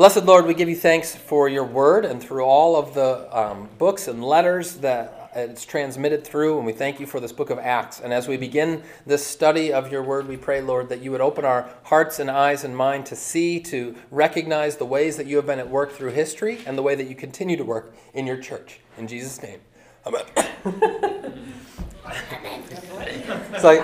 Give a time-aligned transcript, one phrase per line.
[0.00, 3.68] Blessed Lord, we give you thanks for your word and through all of the um,
[3.76, 7.58] books and letters that it's transmitted through, and we thank you for this book of
[7.58, 8.00] Acts.
[8.00, 11.20] And as we begin this study of your word, we pray, Lord, that you would
[11.20, 15.36] open our hearts and eyes and mind to see, to recognize the ways that you
[15.36, 18.26] have been at work through history and the way that you continue to work in
[18.26, 18.80] your church.
[18.96, 19.60] In Jesus' name.
[20.06, 20.22] Amen.
[23.52, 23.82] it's like,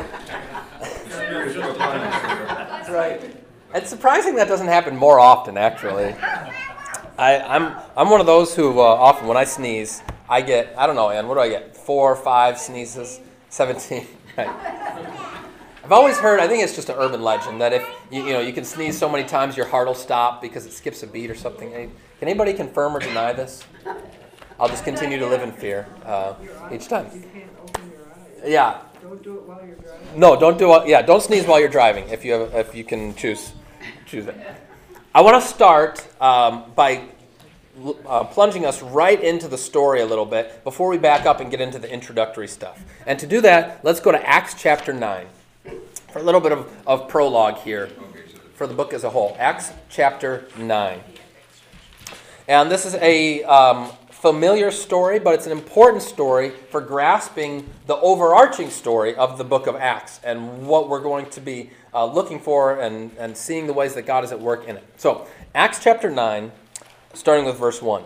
[2.88, 3.35] right.
[3.74, 6.14] It's surprising that doesn't happen more often, actually.
[7.18, 10.86] I, I'm, I'm one of those who uh, often, when I sneeze, I get, I
[10.86, 11.76] don't know, Ann, what do I get?
[11.76, 13.20] Four or five sneezes?
[13.50, 14.06] 17.
[14.36, 14.50] Right.
[15.82, 18.40] I've always heard, I think it's just an urban legend, that if you, you know
[18.40, 21.30] you can sneeze so many times your heart will stop because it skips a beat
[21.30, 21.70] or something.
[21.72, 21.90] Can
[22.20, 23.64] anybody confirm or deny this?
[24.60, 26.34] I'll just continue to live in fear uh,
[26.70, 27.06] each time.
[28.44, 28.82] Yeah.
[29.06, 30.18] Don't do it while you're driving.
[30.18, 30.88] No, don't do it.
[30.88, 33.52] Yeah, don't sneeze while you're driving if you have, if you can choose
[34.04, 34.34] choose it.
[35.14, 37.04] I want to start um, by
[38.04, 41.52] uh, plunging us right into the story a little bit before we back up and
[41.52, 42.82] get into the introductory stuff.
[43.06, 45.26] And to do that, let's go to Acts chapter 9
[46.10, 47.88] for a little bit of, of prologue here
[48.54, 49.36] for the book as a whole.
[49.38, 51.00] Acts chapter 9.
[52.48, 57.96] And this is a um, familiar story, but it's an important story for grasping the
[57.96, 62.40] overarching story of the book of Acts and what we're going to be uh, looking
[62.40, 64.84] for and, and seeing the ways that God is at work in it.
[64.96, 66.50] So, Acts chapter 9,
[67.12, 68.04] starting with verse 1.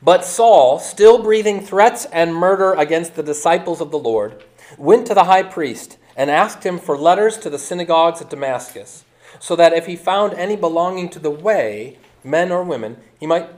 [0.00, 4.44] But Saul, still breathing threats and murder against the disciples of the Lord,
[4.76, 9.04] went to the high priest and asked him for letters to the synagogues at Damascus,
[9.40, 13.57] so that if he found any belonging to the way, men or women, he might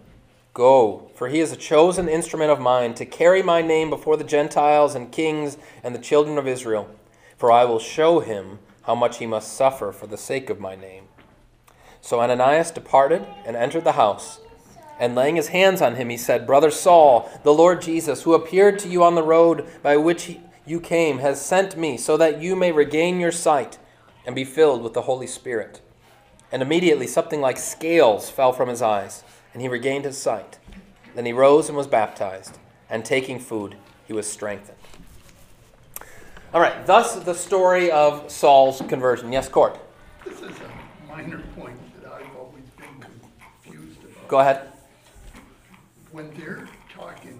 [0.53, 4.23] Go, for he is a chosen instrument of mine to carry my name before the
[4.25, 6.89] Gentiles and kings and the children of Israel.
[7.37, 10.75] For I will show him how much he must suffer for the sake of my
[10.75, 11.05] name.
[12.01, 14.41] So Ananias departed and entered the house.
[14.99, 18.77] And laying his hands on him, he said, Brother Saul, the Lord Jesus, who appeared
[18.79, 22.57] to you on the road by which you came, has sent me so that you
[22.57, 23.79] may regain your sight
[24.25, 25.81] and be filled with the Holy Spirit.
[26.51, 29.23] And immediately something like scales fell from his eyes
[29.53, 30.57] and he regained his sight.
[31.15, 32.57] Then he rose and was baptized,
[32.89, 33.75] and taking food,
[34.07, 34.77] he was strengthened.
[36.53, 39.31] All right, thus the story of Saul's conversion.
[39.31, 39.79] Yes, Court?
[40.25, 43.05] This is a minor point that I've always been
[43.63, 44.27] confused about.
[44.27, 44.71] Go ahead.
[46.11, 47.39] When they're talking,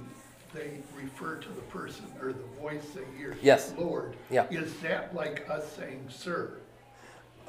[0.53, 3.37] they refer to the person or the voice they hear.
[3.41, 3.73] Yes.
[3.77, 4.15] Lord.
[4.29, 4.47] Yeah.
[4.49, 6.53] Is that like us saying, sir?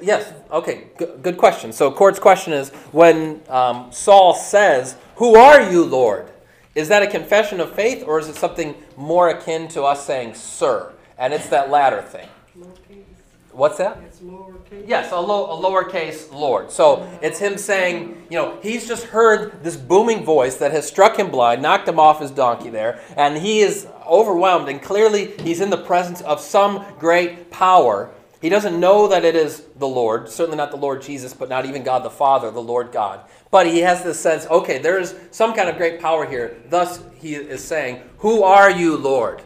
[0.02, 1.72] Yes, okay, G- good question.
[1.72, 6.28] So, Court's question is when um, Saul says, Who are you, Lord?
[6.74, 10.34] Is that a confession of faith or is it something more akin to us saying,
[10.34, 10.92] Sir?
[11.18, 12.28] And it's that latter thing.
[12.58, 13.04] Lowercase.
[13.52, 13.98] What's that?
[14.06, 14.88] It's lowercase.
[14.88, 16.70] Yes, a, low, a lowercase Lord.
[16.70, 21.18] So it's him saying, you know, he's just heard this booming voice that has struck
[21.18, 25.60] him blind, knocked him off his donkey there, and he is overwhelmed, and clearly he's
[25.60, 28.10] in the presence of some great power
[28.42, 31.64] he doesn't know that it is the Lord, certainly not the Lord Jesus, but not
[31.64, 33.20] even God the Father, the Lord God.
[33.52, 36.60] But he has this sense okay, there is some kind of great power here.
[36.68, 39.42] Thus, he is saying, Who are you, Lord?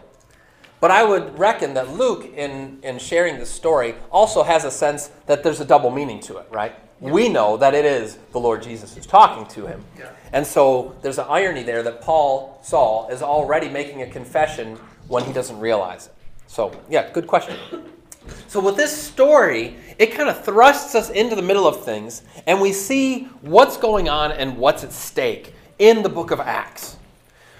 [0.80, 5.08] But I would reckon that Luke, in, in sharing this story, also has a sense
[5.26, 6.74] that there's a double meaning to it, right?
[7.02, 7.10] Yeah.
[7.10, 9.84] We know that it is the Lord Jesus who's talking to him.
[9.98, 10.10] Yeah.
[10.32, 14.76] And so there's an irony there that Paul, Saul, is already making a confession
[15.08, 16.12] when he doesn't realize it.
[16.46, 17.56] So, yeah, good question.
[18.48, 22.60] So, with this story, it kind of thrusts us into the middle of things, and
[22.60, 26.96] we see what's going on and what's at stake in the book of Acts.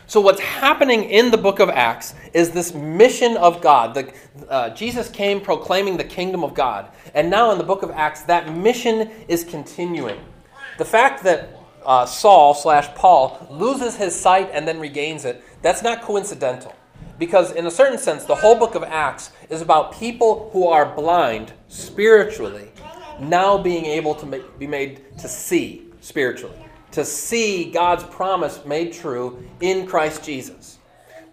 [0.09, 3.95] So, what's happening in the book of Acts is this mission of God.
[3.95, 4.13] The,
[4.49, 6.89] uh, Jesus came proclaiming the kingdom of God.
[7.15, 10.21] And now in the book of Acts, that mission is continuing.
[10.79, 11.49] The fact that
[11.85, 16.75] uh, Saul slash Paul loses his sight and then regains it, that's not coincidental.
[17.19, 20.95] Because, in a certain sense, the whole book of Acts is about people who are
[20.95, 22.69] blind spiritually
[23.19, 26.67] now being able to make, be made to see spiritually
[26.97, 30.79] to see God's promise made true in Christ Jesus.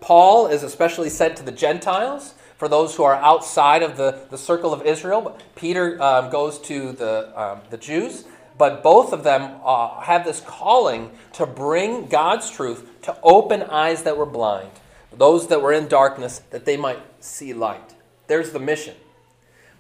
[0.01, 4.37] Paul is especially sent to the Gentiles, for those who are outside of the, the
[4.37, 5.37] circle of Israel.
[5.55, 8.25] Peter um, goes to the, um, the Jews,
[8.57, 14.03] but both of them uh, have this calling to bring God's truth to open eyes
[14.03, 14.69] that were blind,
[15.17, 17.95] those that were in darkness, that they might see light.
[18.27, 18.95] There's the mission.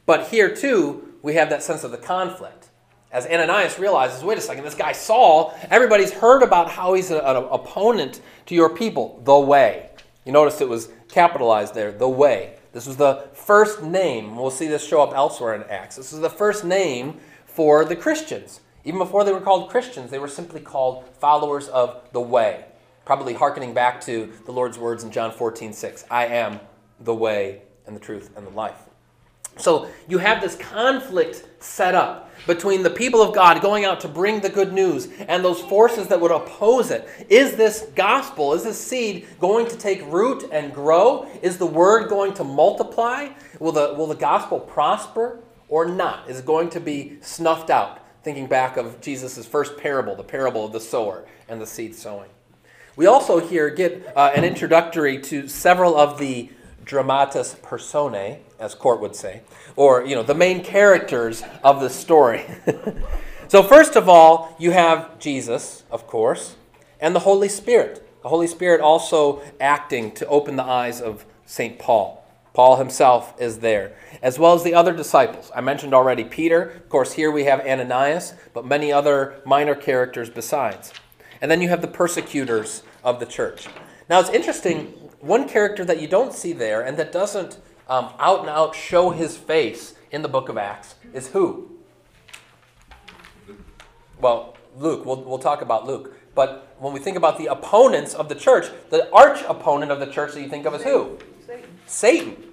[0.05, 2.63] But here, too, we have that sense of the conflict
[3.13, 7.21] as Ananias realizes, wait a second, this guy Saul, everybody's heard about how he's an
[7.23, 9.91] opponent to your people, the way.
[10.25, 12.55] You notice it was capitalized there, the way.
[12.71, 14.35] This was the first name.
[14.35, 15.95] We'll see this show up elsewhere in Acts.
[15.95, 18.61] This is the first name for the Christians.
[18.83, 22.65] Even before they were called Christians, they were simply called followers of the way.
[23.05, 26.05] Probably hearkening back to the Lord's words in John 14, 6.
[26.09, 26.59] I am
[26.99, 28.77] the way and the truth and the life.
[29.57, 34.07] So you have this conflict set up between the people of God going out to
[34.07, 37.07] bring the good news and those forces that would oppose it.
[37.29, 41.27] Is this gospel, is this seed going to take root and grow?
[41.41, 43.29] Is the word going to multiply?
[43.59, 45.39] Will the, will the gospel prosper
[45.69, 46.29] or not?
[46.29, 47.99] Is it going to be snuffed out?
[48.23, 52.29] Thinking back of Jesus' first parable, the parable of the sower and the seed sowing.
[52.95, 56.49] We also here get uh, an introductory to several of the
[56.85, 59.41] dramatis personae, as Court would say,
[59.75, 62.45] or you know the main characters of the story.
[63.47, 66.55] so first of all, you have Jesus, of course,
[66.99, 68.07] and the Holy Spirit.
[68.21, 71.79] The Holy Spirit also acting to open the eyes of St.
[71.79, 72.23] Paul.
[72.53, 75.51] Paul himself is there, as well as the other disciples.
[75.55, 76.61] I mentioned already Peter.
[76.61, 80.93] Of course, here we have Ananias, but many other minor characters besides.
[81.43, 83.67] And then you have the persecutors of the church.
[84.09, 84.85] Now, it's interesting
[85.19, 87.57] one character that you don't see there and that doesn't
[87.89, 91.69] um, out and out show his face in the book of Acts is who?
[94.21, 95.05] Well, Luke.
[95.05, 96.15] We'll, we'll talk about Luke.
[96.33, 100.07] But when we think about the opponents of the church, the arch opponent of the
[100.07, 101.19] church that you think of is who?
[101.45, 101.69] Satan.
[101.85, 102.43] Satan.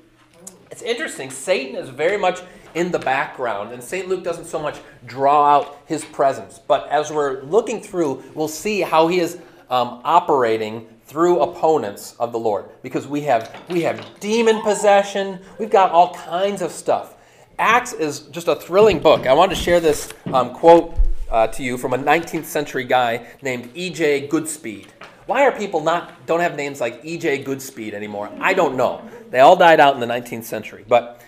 [0.73, 1.31] It's interesting.
[1.31, 2.41] Satan is very much
[2.75, 4.08] in the background, and St.
[4.08, 6.58] Luke doesn't so much draw out his presence.
[6.58, 9.38] But as we're looking through, we'll see how he is
[9.70, 15.40] um, operating through opponents of the Lord because we have we have demon possession.
[15.58, 17.17] We've got all kinds of stuff.
[17.58, 19.26] Acts is just a thrilling book.
[19.26, 20.96] I wanted to share this um, quote
[21.28, 24.28] uh, to you from a 19th century guy named E.J.
[24.28, 24.87] Goodspeed.
[25.26, 27.44] Why are people not don't have names like E.J.
[27.44, 28.31] Goodspeed anymore?
[28.40, 29.02] I don't know.
[29.31, 31.22] They all died out in the 19th century, but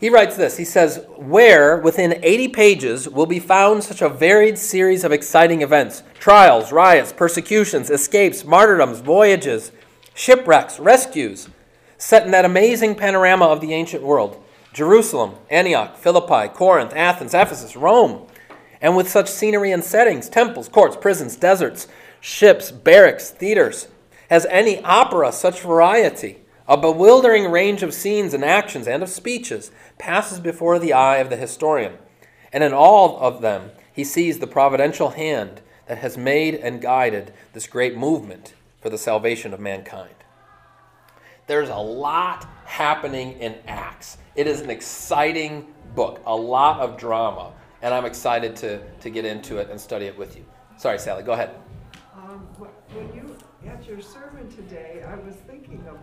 [0.00, 4.58] he writes this He says, Where within 80 pages will be found such a varied
[4.58, 9.70] series of exciting events trials, riots, persecutions, escapes, martyrdoms, voyages,
[10.14, 11.48] shipwrecks, rescues,
[11.98, 17.76] set in that amazing panorama of the ancient world Jerusalem, Antioch, Philippi, Corinth, Athens, Ephesus,
[17.76, 18.26] Rome,
[18.80, 21.88] and with such scenery and settings temples, courts, prisons, deserts,
[22.20, 23.88] ships, barracks, theaters.
[24.30, 26.38] Has any opera such variety?
[26.70, 31.28] A bewildering range of scenes and actions and of speeches passes before the eye of
[31.28, 31.94] the historian,
[32.52, 37.32] and in all of them he sees the providential hand that has made and guided
[37.54, 40.14] this great movement for the salvation of mankind.
[41.48, 44.18] There's a lot happening in Acts.
[44.36, 49.24] It is an exciting book, a lot of drama, and I'm excited to, to get
[49.24, 50.44] into it and study it with you.
[50.78, 51.50] Sorry, Sally, go ahead.
[52.14, 52.46] Um,
[52.92, 53.36] when you,
[53.68, 55.98] at your sermon today, I was thinking of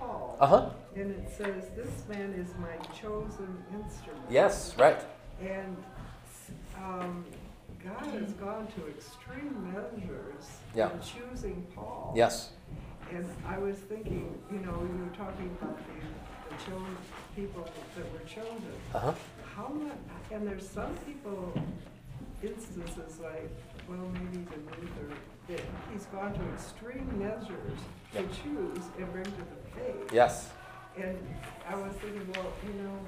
[0.00, 0.36] Paul.
[0.40, 0.70] Uh huh.
[0.96, 4.24] And it says, This man is my chosen instrument.
[4.30, 5.00] Yes, right.
[5.40, 5.76] And
[6.82, 7.24] um,
[7.84, 10.90] God has gone to extreme measures Yeah.
[10.92, 12.12] in choosing Paul.
[12.16, 12.50] Yes.
[13.12, 16.96] And I was thinking, you know, you were talking about the, the chosen
[17.36, 18.72] people that were chosen.
[18.94, 19.14] Uh huh.
[19.56, 19.92] How much,
[20.32, 21.52] and there's some people,
[22.42, 23.50] instances like,
[23.88, 25.16] well, maybe the Luther,
[25.48, 25.60] that
[25.92, 27.78] he's gone to extreme measures
[28.12, 30.12] to choose and bring to the faith.
[30.12, 30.50] Yes.
[30.96, 31.18] And
[31.68, 32.98] I was thinking, well, you know,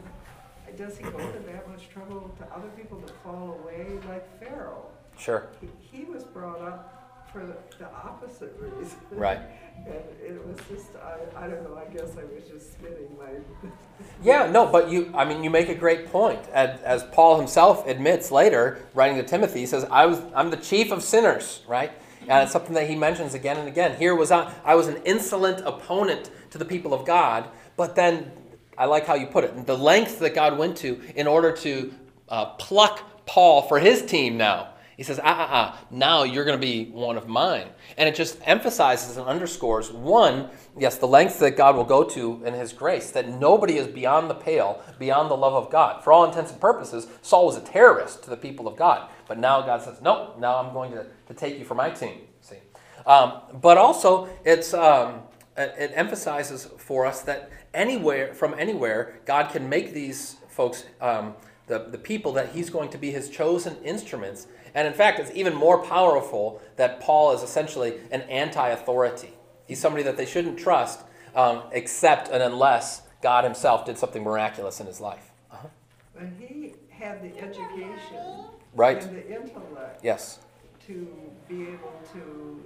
[0.77, 4.87] does he go to that much trouble to other people to fall away like Pharaoh?
[5.19, 5.49] Sure.
[5.61, 8.99] He, he was brought up for the, the opposite reason.
[9.11, 9.41] Right.
[9.87, 13.69] And it was just, I, I don't know, I guess I was just spinning my.
[14.23, 16.41] Yeah, no, but you, I mean, you make a great point.
[16.53, 20.59] As, as Paul himself admits later, writing to Timothy, he says, I was, I'm the
[20.59, 21.91] chief of sinners, right?
[22.29, 23.97] And it's something that he mentions again and again.
[23.97, 28.31] Here was I, I was an insolent opponent to the people of God, but then
[28.79, 31.93] I like how you put it, the length that God went to in order to
[32.29, 34.69] uh, pluck Paul for his team now.
[34.97, 37.69] He says, ah, ah, ah, now you're going to be one of mine.
[37.97, 42.45] And it just emphasizes and underscores one, yes, the length that God will go to
[42.45, 46.05] in his grace, that nobody is beyond the pale, beyond the love of God.
[46.05, 49.11] For all intents and purposes, Saul was a terrorist to the people of God.
[49.27, 52.21] But now God says, no, now I'm going to, to take you for my team.
[52.41, 52.59] See?
[53.07, 55.23] Um, but also, it's, um,
[55.57, 61.35] it, it emphasizes for us that anywhere, from anywhere, God can make these folks, um,
[61.67, 65.31] the, the people that he's going to be his chosen instruments and in fact, it's
[65.35, 69.33] even more powerful that Paul is essentially an anti authority.
[69.67, 71.01] He's somebody that they shouldn't trust
[71.35, 75.31] um, except and unless God himself did something miraculous in his life.
[75.51, 75.69] Uh-huh.
[76.15, 79.03] But he had the education right.
[79.03, 80.41] and the intellect yes.
[80.87, 81.09] to
[81.49, 82.63] be able to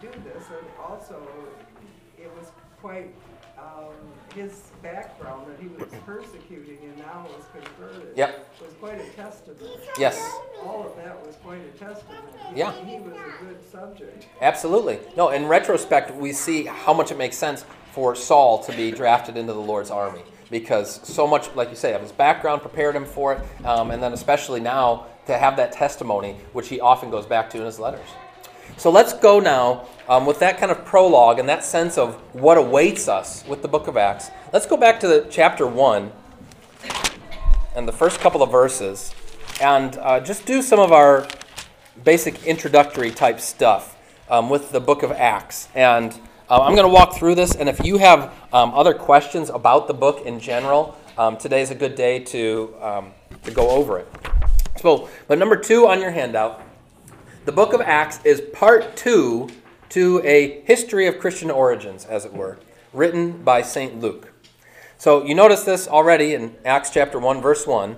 [0.00, 0.44] do this.
[0.48, 1.26] And also,
[2.24, 2.50] it was
[2.80, 3.14] quite
[3.58, 3.94] um,
[4.34, 8.50] his background that he was persecuting and now was converted yep.
[8.60, 9.60] was quite a testament.
[9.98, 10.18] Yes.
[10.62, 12.24] All of that was quite a testament.
[12.52, 12.72] He, yeah.
[12.84, 14.26] He was a good subject.
[14.40, 14.98] Absolutely.
[15.16, 19.36] No, in retrospect, we see how much it makes sense for Saul to be drafted
[19.36, 23.04] into the Lord's army because so much, like you say, of his background prepared him
[23.04, 27.24] for it, um, and then especially now to have that testimony, which he often goes
[27.24, 28.06] back to in his letters.
[28.76, 32.58] So let's go now um, with that kind of prologue and that sense of what
[32.58, 34.30] awaits us with the book of Acts.
[34.52, 36.12] Let's go back to the chapter 1
[37.74, 39.14] and the first couple of verses
[39.60, 41.26] and uh, just do some of our
[42.02, 43.96] basic introductory type stuff
[44.28, 45.68] um, with the book of Acts.
[45.74, 46.12] And
[46.48, 49.88] uh, I'm going to walk through this, and if you have um, other questions about
[49.88, 53.12] the book in general, um, today's a good day to, um,
[53.44, 54.08] to go over it.
[54.80, 56.60] So, but number two on your handout
[57.44, 59.50] the book of Acts is part two
[59.94, 62.58] to a history of Christian origins, as it were,
[62.92, 64.00] written by St.
[64.00, 64.32] Luke.
[64.98, 67.94] So you notice this already in Acts chapter 1, verse 1.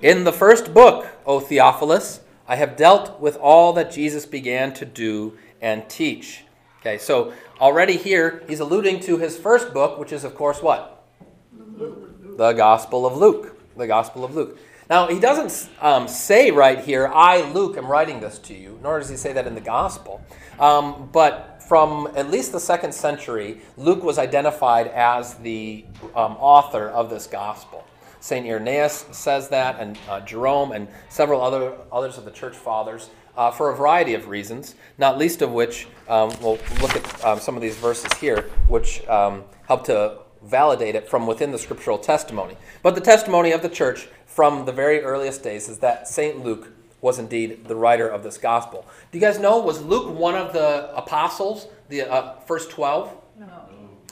[0.00, 4.86] In the first book, O Theophilus, I have dealt with all that Jesus began to
[4.86, 6.44] do and teach.
[6.80, 11.04] Okay, so already here he's alluding to his first book, which is, of course, what?
[11.52, 13.60] The Gospel of Luke.
[13.76, 14.58] The Gospel of Luke.
[14.88, 18.98] Now, he doesn't um, say right here, I, Luke, am writing this to you, nor
[18.98, 20.22] does he say that in the gospel.
[20.58, 25.84] Um, but from at least the second century, Luke was identified as the
[26.14, 27.84] um, author of this gospel.
[28.20, 28.46] St.
[28.46, 33.50] Irenaeus says that, and uh, Jerome, and several other others of the church fathers, uh,
[33.50, 37.56] for a variety of reasons, not least of which um, we'll look at um, some
[37.56, 42.56] of these verses here, which um, help to validate it from within the scriptural testimony.
[42.82, 46.44] But the testimony of the church from the very earliest days is that St.
[46.44, 46.70] Luke
[47.04, 48.86] was indeed the writer of this gospel.
[49.12, 53.14] Do you guys know, was Luke one of the apostles, the uh, first 12?
[53.38, 53.46] No.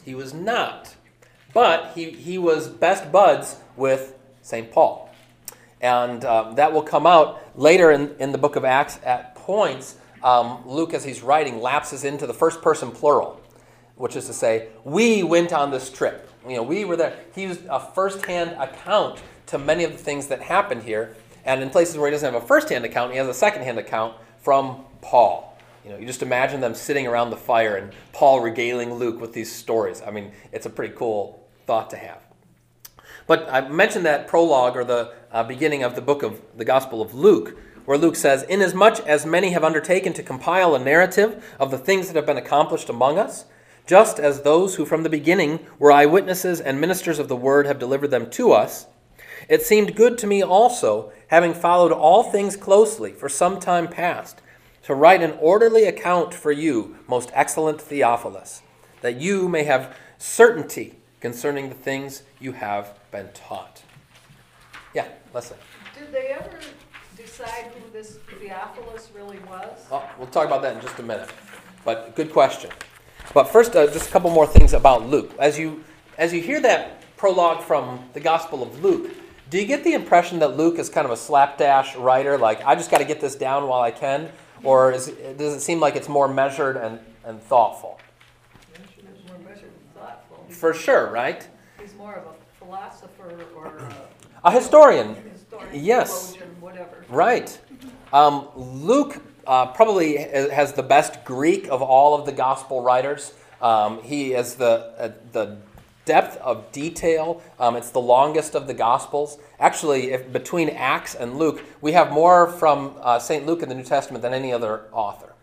[0.04, 0.94] He was not.
[1.54, 4.70] But he, he was best buds with St.
[4.70, 5.08] Paul.
[5.80, 9.96] And um, that will come out later in, in the book of Acts at points.
[10.22, 13.40] Um, Luke, as he's writing, lapses into the first person plural,
[13.96, 16.28] which is to say, we went on this trip.
[16.46, 17.18] You know, we were there.
[17.34, 21.16] He used a first hand account to many of the things that happened here.
[21.44, 24.16] And in places where he doesn't have a first-hand account, he has a second-hand account
[24.40, 25.58] from Paul.
[25.84, 29.32] You know, you just imagine them sitting around the fire and Paul regaling Luke with
[29.32, 30.00] these stories.
[30.06, 32.20] I mean, it's a pretty cool thought to have.
[33.26, 37.02] But I mentioned that prologue or the uh, beginning of the book of the Gospel
[37.02, 41.70] of Luke, where Luke says, Inasmuch as many have undertaken to compile a narrative of
[41.70, 43.46] the things that have been accomplished among us,
[43.86, 47.80] just as those who from the beginning were eyewitnesses and ministers of the word have
[47.80, 48.86] delivered them to us,
[49.48, 54.42] it seemed good to me also, having followed all things closely for some time past,
[54.82, 58.60] to write an orderly account for you, most excellent Theophilus,
[59.00, 63.82] that you may have certainty concerning the things you have been taught.
[64.94, 65.56] Yeah, listen.
[65.98, 66.60] Did they ever
[67.16, 69.86] decide who this Theophilus really was?
[69.90, 71.30] Oh, we'll talk about that in just a minute.
[71.82, 72.70] But good question.
[73.32, 75.32] But first, uh, just a couple more things about Luke.
[75.38, 75.82] As you
[76.18, 79.10] as you hear that prologue from the Gospel of Luke,
[79.52, 82.74] do you get the impression that Luke is kind of a slapdash writer, like, I
[82.74, 84.30] just got to get this down while I can?
[84.64, 88.00] Or is, does it seem like it's more measured and, and thoughtful?
[89.28, 90.46] more measured and thoughtful.
[90.48, 91.46] For sure, right?
[91.78, 93.94] He's more of a philosopher or a
[94.48, 95.16] A historian.
[95.16, 96.34] historian, Yes.
[96.58, 97.04] whatever.
[97.10, 97.60] Right.
[98.10, 103.34] Um, Luke uh, probably has the best Greek of all of the gospel writers.
[103.60, 105.58] Um, he is the, uh, the
[106.04, 107.42] depth of detail.
[107.58, 109.38] Um, it's the longest of the Gospels.
[109.58, 113.46] Actually, between Acts and Luke, we have more from uh, St.
[113.46, 115.34] Luke in the New Testament than any other author.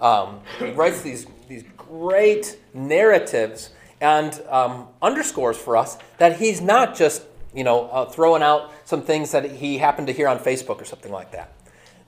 [0.00, 6.96] Um, he writes these, these great narratives and um, underscores for us that he's not
[6.96, 7.22] just
[7.54, 10.84] you know uh, throwing out some things that he happened to hear on Facebook or
[10.84, 11.52] something like that.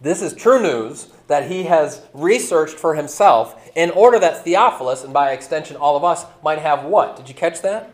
[0.01, 5.13] This is true news that he has researched for himself in order that Theophilus, and
[5.13, 7.17] by extension all of us, might have what?
[7.17, 7.92] Did you catch that?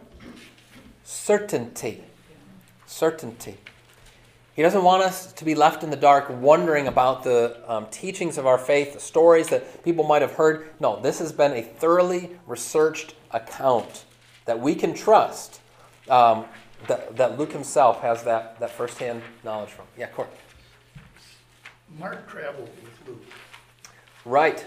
[1.09, 2.05] Certainty.
[2.85, 3.57] Certainty.
[4.55, 8.37] He doesn't want us to be left in the dark wondering about the um, teachings
[8.37, 10.69] of our faith, the stories that people might have heard.
[10.81, 14.05] No, this has been a thoroughly researched account
[14.45, 15.63] that we can trust,
[16.11, 16.45] um,
[16.89, 19.87] that, that Luke himself has that, that firsthand knowledge from.
[19.97, 20.29] Yeah, Court.
[21.99, 23.25] Mark traveled with Luke,
[24.27, 24.67] Right.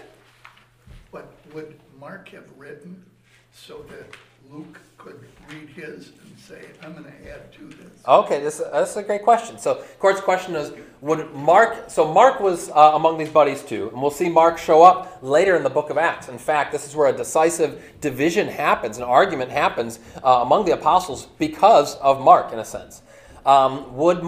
[1.12, 3.04] but would Mark have written
[3.52, 4.16] so that
[4.50, 5.20] Luke could
[5.50, 8.02] read his and say, I'm gonna add to this?
[8.06, 9.58] Okay, this, that's a great question.
[9.58, 14.00] So, Court's question is Would Mark, so Mark was uh, among these buddies too, and
[14.00, 16.28] we'll see Mark show up later in the book of Acts.
[16.28, 20.72] In fact, this is where a decisive division happens, an argument happens uh, among the
[20.72, 23.02] apostles because of Mark, in a sense.
[23.46, 24.20] Um, would,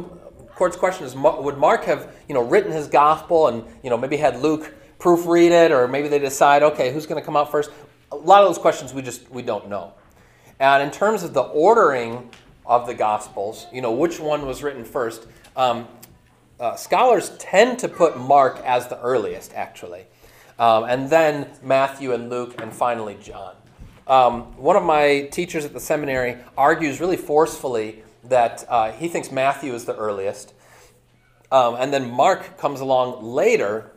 [0.54, 4.16] Court's question is Would Mark have, you know, written his gospel and, you know, maybe
[4.16, 7.70] had Luke proofread it, or maybe they decide, okay, who's going to come out first?
[8.12, 9.94] A lot of those questions we just, we don't know.
[10.60, 12.30] And in terms of the ordering
[12.64, 15.88] of the Gospels, you know, which one was written first, um,
[16.60, 20.04] uh, scholars tend to put Mark as the earliest, actually.
[20.58, 23.56] Um, and then Matthew and Luke, and finally John.
[24.06, 29.32] Um, one of my teachers at the seminary argues really forcefully that uh, he thinks
[29.32, 30.54] Matthew is the earliest.
[31.50, 33.90] Um, and then Mark comes along later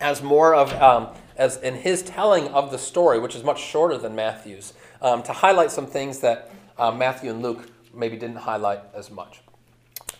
[0.00, 3.96] as more of, um, as in his telling of the story, which is much shorter
[3.98, 8.80] than Matthew's um, to highlight some things that uh, Matthew and Luke maybe didn't highlight
[8.94, 9.40] as much.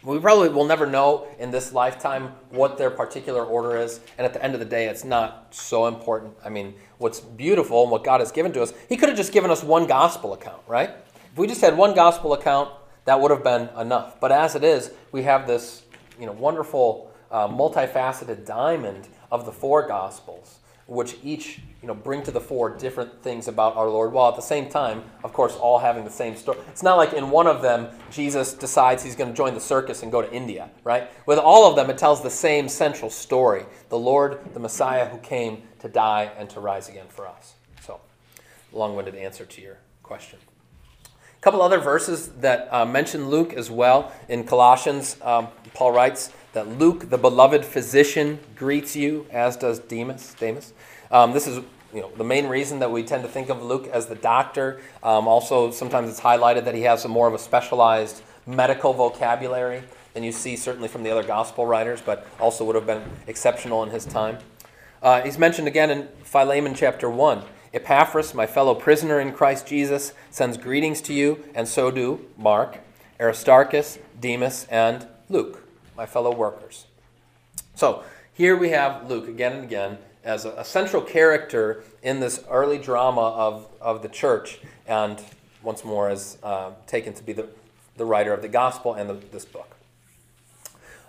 [0.03, 4.33] We probably will never know in this lifetime what their particular order is, and at
[4.33, 6.35] the end of the day, it's not so important.
[6.45, 9.33] I mean, what's beautiful and what God has given to us, He could have just
[9.33, 10.91] given us one gospel account, right?
[11.33, 12.71] If we just had one gospel account,
[13.07, 14.21] that would have been enough.
[14.21, 15.83] But as it is, we have this,
[16.21, 22.23] you know, wonderful, uh, multifaceted diamond of the four gospels which each you know bring
[22.23, 25.55] to the fore different things about our Lord, while at the same time, of course,
[25.55, 26.59] all having the same story.
[26.69, 30.03] It's not like in one of them Jesus decides he's going to join the circus
[30.03, 31.11] and go to India, right?
[31.27, 35.19] With all of them, it tells the same central story: the Lord, the Messiah, who
[35.19, 37.55] came to die and to rise again for us.
[37.83, 38.01] So,
[38.73, 40.39] long-winded answer to your question.
[41.39, 45.17] A couple other verses that uh, mention Luke as well in Colossians.
[45.23, 50.35] Um, Paul writes that Luke, the beloved physician, greets you, as does Demas.
[50.41, 50.73] Demas.
[51.11, 51.63] Um, this is
[51.95, 54.81] you know, the main reason that we tend to think of Luke as the doctor.
[55.03, 59.83] Um, also, sometimes it's highlighted that he has a more of a specialized medical vocabulary
[60.15, 63.83] than you see certainly from the other gospel writers, but also would have been exceptional
[63.83, 64.39] in his time.
[65.03, 67.43] Uh, he's mentioned again in Philemon chapter 1.
[67.73, 72.79] Epaphras, my fellow prisoner in Christ Jesus, sends greetings to you, and so do Mark,
[73.21, 75.63] Aristarchus, Demas, and Luke,
[75.97, 76.87] my fellow workers.
[77.75, 82.45] So here we have Luke again and again as a, a central character in this
[82.51, 85.21] early drama of, of the church, and
[85.63, 87.49] once more is uh, taken to be the,
[87.97, 89.75] the writer of the gospel and the, this book.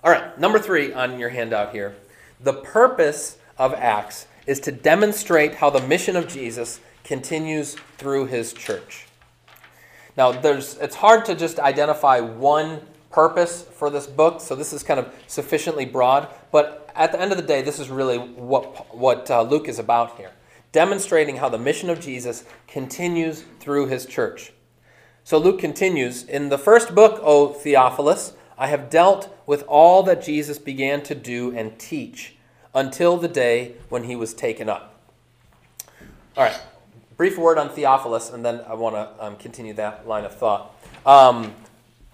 [0.04, 1.98] All right, number three on your handout here.
[2.40, 8.54] The purpose of Acts is to demonstrate how the mission of Jesus continues through his
[8.54, 9.06] church.
[10.16, 14.84] Now, there's, it's hard to just identify one purpose for this book, so this is
[14.84, 18.96] kind of sufficiently broad, but at the end of the day, this is really what,
[18.96, 20.32] what uh, Luke is about here
[20.72, 24.54] demonstrating how the mission of Jesus continues through his church.
[25.24, 30.24] So Luke continues In the first book, O Theophilus, I have dealt with all that
[30.24, 32.36] Jesus began to do and teach
[32.74, 35.00] until the day when he was taken up.
[36.38, 36.60] All right,
[37.18, 40.76] brief word on Theophilus, and then I want to um, continue that line of thought.
[41.06, 41.54] Um,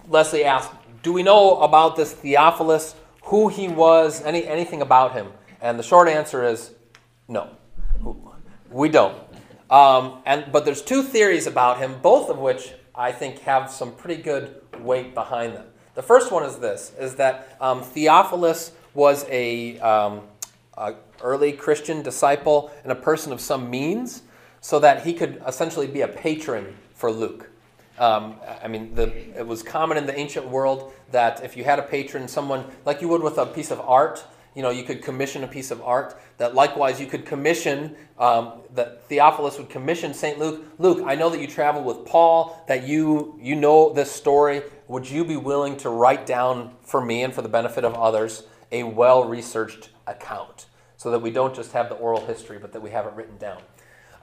[0.08, 0.71] Leslie asked,
[1.06, 2.96] Do we know about this Theophilus?
[3.26, 5.28] who he was, any, anything about him?
[5.62, 6.72] And the short answer is
[7.28, 7.52] no.
[8.72, 9.15] We don't.
[9.70, 13.91] Um, and, but there's two theories about him, both of which I think have some
[13.91, 15.68] pretty good weight behind them.
[15.94, 20.22] The first one is this, is that um, Theophilus was a, um,
[20.76, 24.24] a early Christian disciple and a person of some means,
[24.60, 27.52] so that he could essentially be a patron for Luke.
[27.97, 31.79] Um, I mean, the, it was common in the ancient world that if you had
[31.79, 35.01] a patron, someone like you would with a piece of art, you know, you could
[35.01, 36.19] commission a piece of art.
[36.38, 40.39] That likewise, you could commission, um, that Theophilus would commission St.
[40.39, 40.63] Luke.
[40.79, 44.62] Luke, I know that you traveled with Paul, that you, you know this story.
[44.88, 48.43] Would you be willing to write down for me and for the benefit of others
[48.71, 52.81] a well researched account so that we don't just have the oral history, but that
[52.81, 53.62] we have it written down?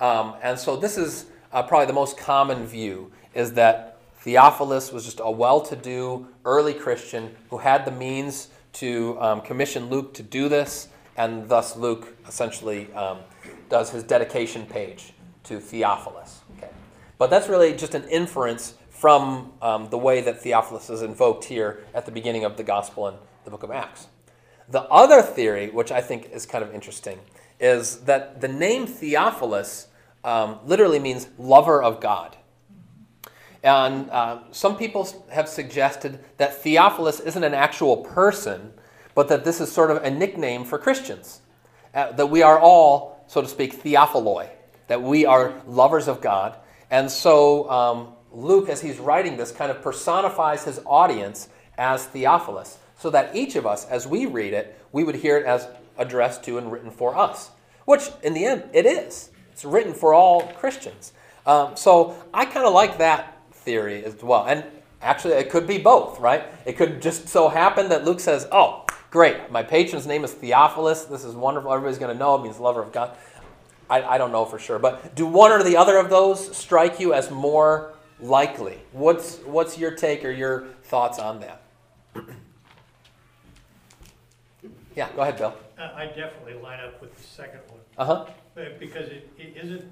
[0.01, 5.05] Um, and so this is uh, probably the most common view is that Theophilus was
[5.05, 10.15] just a well to do early Christian who had the means to um, commission Luke
[10.15, 13.19] to do this, and thus Luke essentially um,
[13.69, 15.13] does his dedication page
[15.45, 16.41] to Theophilus.
[16.57, 16.71] Okay.
[17.19, 21.85] But that's really just an inference from um, the way that Theophilus is invoked here
[21.93, 24.07] at the beginning of the Gospel and the book of Acts.
[24.69, 27.19] The other theory, which I think is kind of interesting,
[27.59, 29.89] is that the name Theophilus
[30.23, 32.37] um, literally means lover of God.
[33.63, 38.73] And uh, some people have suggested that Theophilus isn't an actual person,
[39.15, 41.41] but that this is sort of a nickname for Christians.
[41.95, 44.49] Uh, that we are all, so to speak, Theophiloi,
[44.89, 46.57] that we are lovers of God.
[46.91, 51.49] And so um, Luke, as he's writing this, kind of personifies his audience
[51.79, 55.47] as Theophilus, so that each of us, as we read it, we would hear it
[55.47, 57.51] as addressed to and written for us,
[57.85, 59.31] which in the end it is.
[59.53, 61.13] It's written for all Christians.
[61.47, 64.47] Um, so I kind of like that theory as well.
[64.47, 64.65] And
[65.01, 66.45] actually, it could be both, right?
[66.67, 71.05] It could just so happen that Luke says, oh, great, my patron's name is Theophilus.
[71.05, 71.73] This is wonderful.
[71.73, 73.17] Everybody's going to know it means lover of God.
[73.91, 74.79] I, I don't know for sure.
[74.79, 78.79] But do one or the other of those strike you as more likely?
[78.93, 81.63] What's, what's your take or your thoughts on that?
[84.97, 85.55] yeah, go ahead, Bill.
[85.79, 88.27] Uh, I definitely line up with the second one, Uh huh.
[88.57, 89.85] uh, because it, it isn't,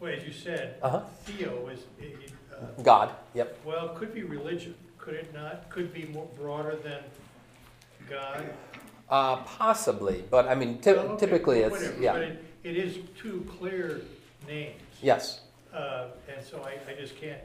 [0.00, 1.00] well, as you said, Uh-huh.
[1.24, 2.30] Theo is, it- it,
[2.82, 3.10] God.
[3.34, 3.58] Yep.
[3.64, 5.68] well, it could be religion, could it not?
[5.70, 7.02] Could be more broader than
[8.08, 8.46] God?
[9.08, 12.12] Uh, possibly, but I mean, ty- Well, okay, typically it's whatever, yeah.
[12.12, 14.00] But it, it is two clear
[14.48, 14.80] names.
[15.02, 15.40] Yes.
[15.72, 17.40] Uh, and so I, I just can't,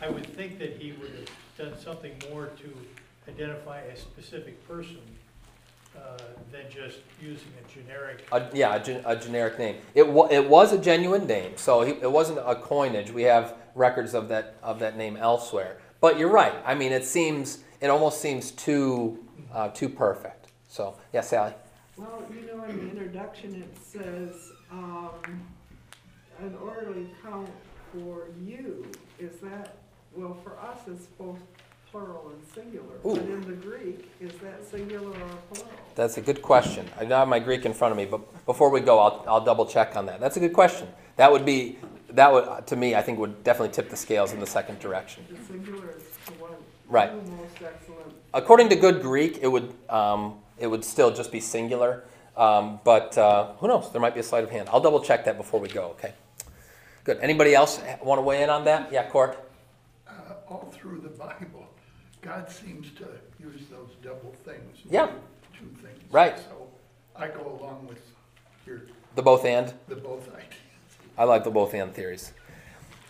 [0.00, 4.98] I would think that he would have done something more to identify a specific person,
[5.96, 6.16] uh,
[6.52, 8.26] than just using a generic.
[8.32, 9.76] A, yeah, a, gen- a generic name.
[9.94, 13.10] It, wa- it was a genuine name, so he, it wasn't a coinage.
[13.10, 15.78] We have records of that of that name elsewhere.
[16.00, 16.54] But you're right.
[16.64, 20.48] I mean, it seems it almost seems too uh, too perfect.
[20.68, 21.52] So yeah, Sally.
[21.96, 25.10] Well, you know, in the introduction, it says, um,
[26.38, 27.50] an orderly count
[27.92, 29.76] for you, is that,
[30.16, 31.36] well, for us, it's both
[31.90, 32.94] plural and singular.
[33.04, 33.14] Ooh.
[33.14, 35.70] But in the Greek, is that singular or plural?
[35.94, 36.88] That's a good question.
[36.96, 39.44] I don't have my Greek in front of me, but before we go, I'll, I'll
[39.44, 40.20] double check on that.
[40.20, 40.88] That's a good question.
[41.16, 41.78] That would be
[42.10, 45.24] that would to me, I think, would definitely tip the scales in the second direction.
[45.30, 46.52] The singular is the one,
[46.88, 47.24] Right.
[47.24, 48.14] the most excellent.
[48.34, 52.04] According to good Greek, it would um, it would still just be singular.
[52.36, 53.92] Um, but uh, who knows?
[53.92, 54.68] There might be a sleight of hand.
[54.72, 55.88] I'll double check that before we go.
[55.98, 56.12] Okay.
[57.04, 57.18] Good.
[57.20, 58.92] Anybody else want to weigh in on that?
[58.92, 59.36] Yeah, Court.
[60.08, 60.12] Uh,
[60.48, 61.66] all through the Bible,
[62.22, 63.06] God seems to
[63.38, 64.78] use those double things.
[64.88, 65.10] Yeah.
[65.58, 65.98] Two things.
[66.10, 66.38] Right.
[66.38, 66.68] So
[67.16, 68.00] I go along with
[68.66, 68.82] your,
[69.14, 69.72] The both and.
[69.88, 70.54] the both ideas.
[71.16, 72.32] I like the both and theories.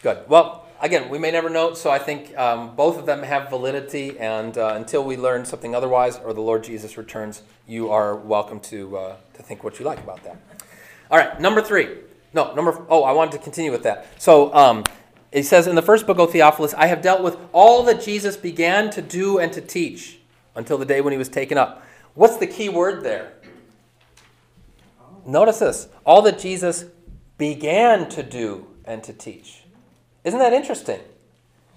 [0.03, 0.29] Good.
[0.29, 4.19] Well, again, we may never know, so I think um, both of them have validity,
[4.19, 8.61] and uh, until we learn something otherwise or the Lord Jesus returns, you are welcome
[8.61, 10.37] to, uh, to think what you like about that.
[11.11, 11.99] All right, number three.
[12.33, 14.07] No, number, oh, I wanted to continue with that.
[14.19, 14.85] So um,
[15.33, 18.37] it says in the first book of Theophilus, I have dealt with all that Jesus
[18.37, 20.19] began to do and to teach
[20.55, 21.85] until the day when he was taken up.
[22.15, 23.33] What's the key word there?
[25.25, 26.85] Notice this all that Jesus
[27.39, 29.63] began to do and to teach.
[30.25, 31.01] Isn't that interesting?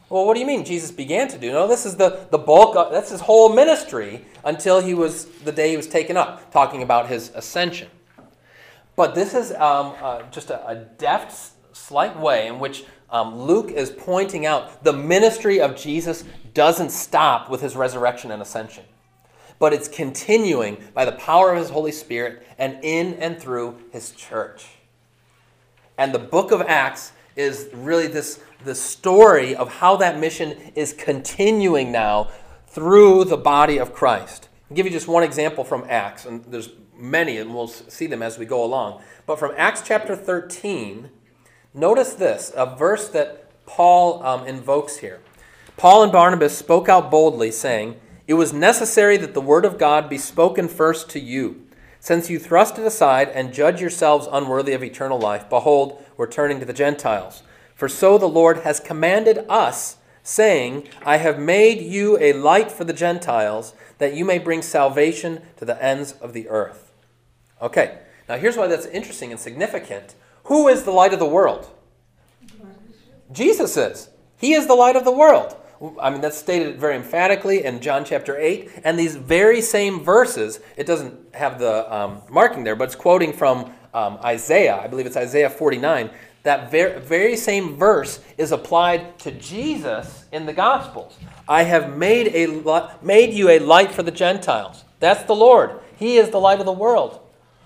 [0.10, 1.52] Well, what do you mean Jesus began to do?
[1.52, 5.52] No, this is the, the bulk of that's his whole ministry until he was the
[5.52, 7.89] day he was taken up, talking about his ascension.
[8.96, 13.72] But this is um, uh, just a, a deft, slight way in which um, Luke
[13.72, 18.84] is pointing out the ministry of Jesus doesn't stop with his resurrection and ascension,
[19.60, 24.12] but it's continuing by the power of his Holy Spirit and in and through his
[24.12, 24.68] church.
[25.98, 30.94] And the book of Acts is really this the story of how that mission is
[30.94, 32.30] continuing now
[32.68, 34.50] through the body of Christ.
[34.70, 38.24] I'll give you just one example from Acts, and there's many, and we'll see them
[38.24, 39.02] as we go along.
[39.26, 41.10] But from Acts chapter 13,
[41.74, 45.22] notice this a verse that Paul um, invokes here.
[45.78, 50.10] Paul and Barnabas spoke out boldly, saying, It was necessary that the word of God
[50.10, 51.66] be spoken first to you.
[52.00, 56.60] Since you thrust it aside and judge yourselves unworthy of eternal life, behold, we're turning
[56.60, 57.44] to the Gentiles.
[57.74, 62.84] For so the Lord has commanded us saying, I have made you a light for
[62.84, 66.92] the Gentiles, that you may bring salvation to the ends of the earth.
[67.62, 70.16] Okay, now here's why that's interesting and significant.
[70.43, 71.69] Who is the light of the world?
[73.32, 74.10] Jesus is.
[74.38, 75.56] He is the light of the world.
[75.99, 78.69] I mean, that's stated very emphatically in John chapter 8.
[78.84, 83.34] And these very same verses, it doesn't have the um, marking there, but it's quoting
[83.34, 84.77] from um, Isaiah.
[84.77, 86.10] I believe it's Isaiah 49.
[86.43, 91.17] That very, very same verse is applied to Jesus in the Gospels.
[91.47, 94.84] I have made, a, made you a light for the Gentiles.
[94.99, 95.79] That's the Lord.
[95.97, 97.21] He is the light of the world.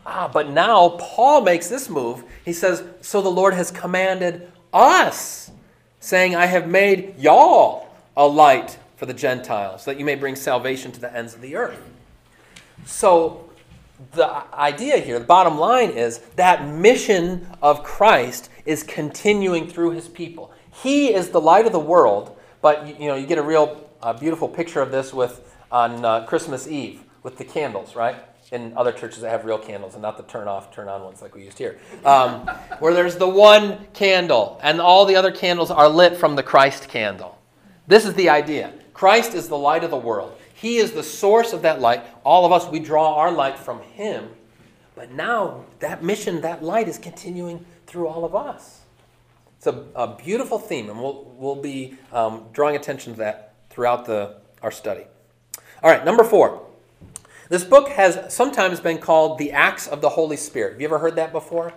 [0.09, 2.23] Ah, but now Paul makes this move.
[2.45, 5.51] He says, So the Lord has commanded us,
[5.99, 10.93] saying, I have made y'all a light for the Gentiles, that you may bring salvation
[10.93, 11.81] to the ends of the earth.
[12.85, 13.49] So
[14.13, 20.07] the idea here, the bottom line is that mission of Christ is continuing through his
[20.07, 20.53] people.
[20.71, 24.13] He is the light of the world, but you know, you get a real uh,
[24.13, 28.15] beautiful picture of this with on uh, Christmas Eve with the candles, right?
[28.51, 31.21] In other churches that have real candles and not the turn off, turn on ones
[31.21, 32.47] like we used here, um,
[32.79, 36.87] where there's the one candle and all the other candles are lit from the Christ
[36.87, 37.37] candle.
[37.87, 38.73] This is the idea.
[38.93, 40.37] Christ is the light of the world.
[40.53, 42.03] He is the source of that light.
[42.23, 44.29] All of us, we draw our light from Him.
[44.95, 48.81] But now that mission, that light is continuing through all of us.
[49.57, 54.05] It's a, a beautiful theme, and we'll, we'll be um, drawing attention to that throughout
[54.05, 55.03] the, our study.
[55.83, 56.66] All right, number four.
[57.49, 60.73] This book has sometimes been called the Acts of the Holy Spirit.
[60.73, 61.73] Have you ever heard that before?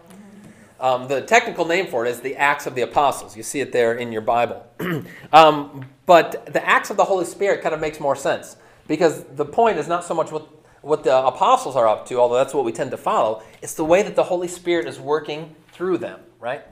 [0.80, 3.36] Um, the technical name for it is the Acts of the Apostles.
[3.36, 4.66] You see it there in your Bible.
[5.32, 8.56] um, but the Acts of the Holy Spirit kind of makes more sense
[8.88, 10.48] because the point is not so much what,
[10.82, 13.84] what the apostles are up to, although that's what we tend to follow, it's the
[13.84, 16.62] way that the Holy Spirit is working through them, right?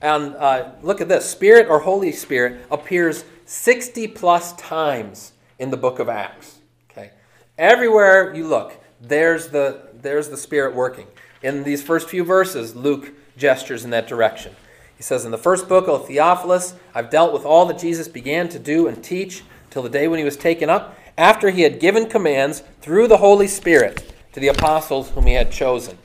[0.00, 5.76] And uh, look at this Spirit or Holy Spirit appears 60 plus times in the
[5.76, 6.55] book of Acts.
[7.58, 11.06] Everywhere you look, there's the, there's the Spirit working.
[11.42, 14.54] In these first few verses, Luke gestures in that direction.
[14.94, 18.50] He says, In the first book, O Theophilus, I've dealt with all that Jesus began
[18.50, 21.80] to do and teach till the day when he was taken up, after he had
[21.80, 25.96] given commands through the Holy Spirit to the apostles whom he had chosen.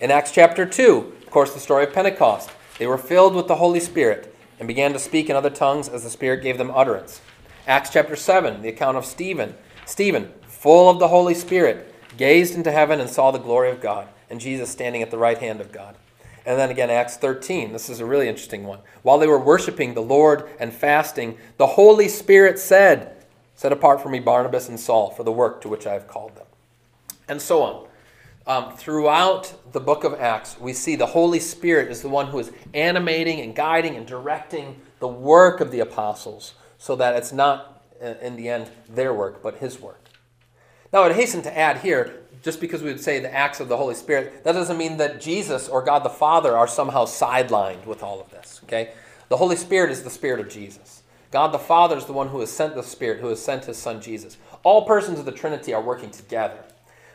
[0.00, 3.56] In Acts chapter 2, of course, the story of Pentecost, they were filled with the
[3.56, 7.20] Holy Spirit and began to speak in other tongues as the Spirit gave them utterance.
[7.68, 9.54] Acts chapter 7, the account of Stephen.
[9.86, 14.08] Stephen, full of the Holy Spirit, gazed into heaven and saw the glory of God,
[14.28, 15.94] and Jesus standing at the right hand of God.
[16.44, 17.72] And then again, Acts 13.
[17.72, 18.80] This is a really interesting one.
[19.02, 23.14] While they were worshiping the Lord and fasting, the Holy Spirit said,
[23.54, 26.34] Set apart for me Barnabas and Saul for the work to which I have called
[26.36, 26.46] them.
[27.28, 27.86] And so on.
[28.46, 32.38] Um, throughout the book of Acts, we see the Holy Spirit is the one who
[32.38, 37.84] is animating and guiding and directing the work of the apostles so that it's not,
[38.02, 40.07] uh, in the end, their work, but his work.
[40.92, 43.76] Now, I'd hasten to add here, just because we would say the acts of the
[43.76, 48.02] Holy Spirit, that doesn't mean that Jesus or God the Father are somehow sidelined with
[48.02, 48.60] all of this.
[48.64, 48.92] Okay?
[49.28, 51.02] The Holy Spirit is the Spirit of Jesus.
[51.30, 53.76] God the Father is the one who has sent the Spirit, who has sent his
[53.76, 54.38] Son Jesus.
[54.62, 56.64] All persons of the Trinity are working together.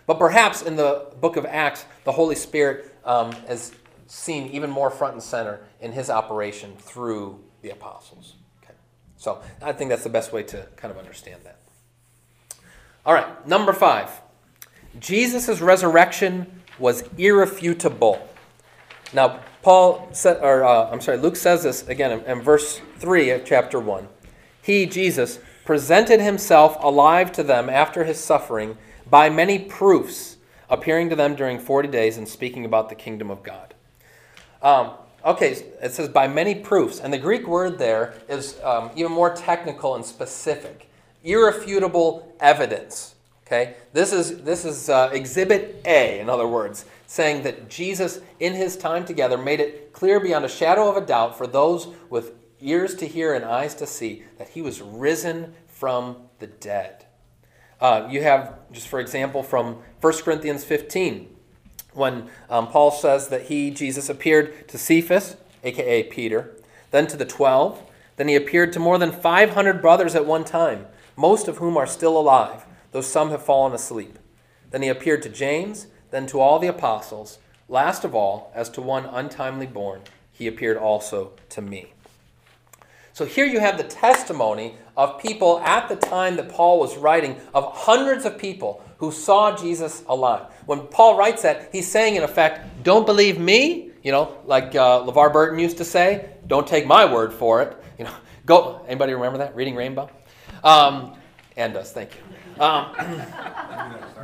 [0.06, 3.74] But perhaps in the book of Acts, the Holy Spirit um, is
[4.08, 8.36] seen even more front and center in his operation through the apostles.
[8.64, 8.74] Okay.
[9.18, 11.58] So I think that's the best way to kind of understand that.
[13.06, 14.22] All right, number five.
[15.00, 18.26] Jesus' resurrection was irrefutable.
[19.12, 23.32] Now, Paul said, or uh, I'm sorry, Luke says this again in, in verse 3
[23.32, 24.08] of chapter 1.
[24.62, 28.78] He, Jesus, presented himself alive to them after his suffering
[29.10, 30.38] by many proofs,
[30.70, 33.74] appearing to them during 40 days and speaking about the kingdom of God.
[34.62, 34.92] Um,
[35.26, 39.36] okay, it says by many proofs, and the Greek word there is um, even more
[39.36, 40.90] technical and specific
[41.24, 43.16] irrefutable evidence.
[43.46, 48.54] Okay, this is this is uh, Exhibit A, in other words, saying that Jesus, in
[48.54, 52.34] his time together, made it clear beyond a shadow of a doubt for those with
[52.62, 57.06] ears to hear and eyes to see that he was risen from the dead.
[57.82, 61.28] Uh, you have, just for example, from 1 Corinthians 15,
[61.92, 66.56] when um, Paul says that he, Jesus, appeared to Cephas, aka Peter,
[66.92, 67.82] then to the twelve,
[68.16, 71.88] then he appeared to more than 500 brothers at one time, most of whom are
[71.88, 74.20] still alive, though some have fallen asleep.
[74.72, 78.82] Then he appeared to James then to all the apostles, last of all, as to
[78.82, 81.92] one untimely born, he appeared also to me.
[83.14, 87.42] So here you have the testimony of people at the time that Paul was writing,
[87.52, 90.46] of hundreds of people who saw Jesus alive.
[90.68, 95.02] When Paul writes that, he's saying, in effect, don't believe me, you know, like uh,
[95.02, 97.76] LeVar Burton used to say, don't take my word for it.
[97.98, 98.14] You know,
[98.46, 98.84] Go.
[98.88, 99.56] Anybody remember that?
[99.56, 100.10] Reading Rainbow.
[100.64, 101.14] Um,
[101.58, 102.34] and us, Thank you.
[102.64, 102.96] Um,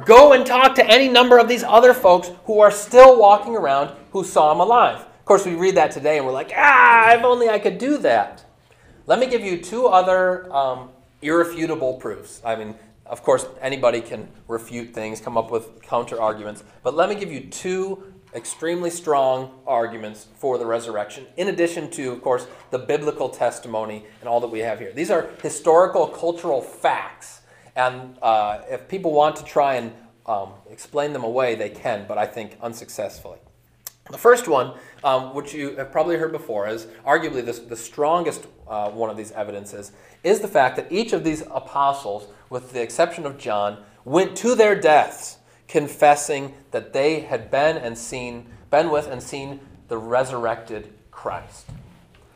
[0.06, 3.96] go and talk to any number of these other folks who are still walking around
[4.12, 4.98] who saw him alive.
[4.98, 7.98] Of course, we read that today and we're like, ah, if only I could do
[8.00, 8.46] that.
[9.08, 10.90] Let me give you two other um,
[11.22, 12.42] irrefutable proofs.
[12.46, 12.76] I mean,
[13.10, 17.32] of course, anybody can refute things, come up with counter arguments, but let me give
[17.32, 18.04] you two
[18.36, 24.30] extremely strong arguments for the resurrection, in addition to, of course, the biblical testimony and
[24.30, 24.94] all that we have here.
[24.94, 27.42] These are historical, cultural facts,
[27.76, 29.92] and uh, if people want to try and
[30.28, 33.40] um, explain them away, they can, but I think unsuccessfully.
[34.12, 38.46] The first one, um, which you have probably heard before, is arguably the, the strongest
[38.70, 39.92] uh, one of these evidences,
[40.24, 44.56] is the fact that each of these apostles, with the exception of John, went to
[44.56, 50.94] their deaths confessing that they had been and seen, been with and seen the resurrected
[51.12, 51.66] Christ.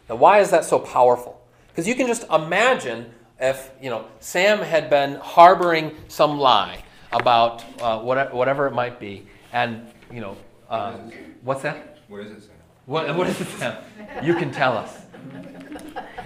[0.10, 1.42] Now, why is that so powerful?
[1.70, 7.64] Because you can just imagine if you know Sam had been harboring some lie about
[7.82, 10.38] uh, whatever, whatever it might be, and you know,
[10.70, 10.98] uh,
[11.42, 11.98] what's that?
[12.08, 12.52] What is it, Sam?
[12.86, 13.84] What, what is it, Sam?
[14.22, 15.00] You can tell us.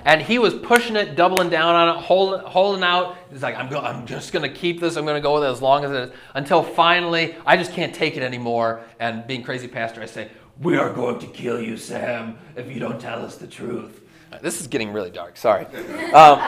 [0.06, 3.18] And he was pushing it, doubling down on it, holding, holding out.
[3.32, 4.96] He's like, I'm, go- I'm just going to keep this.
[4.96, 6.12] I'm going to go with it as long as it is.
[6.34, 8.82] Until finally, I just can't take it anymore.
[9.00, 10.30] And being crazy pastor, I say,
[10.62, 14.02] We are going to kill you, Sam, if you don't tell us the truth.
[14.42, 15.38] This is getting really dark.
[15.38, 15.66] Sorry.
[16.14, 16.40] Um,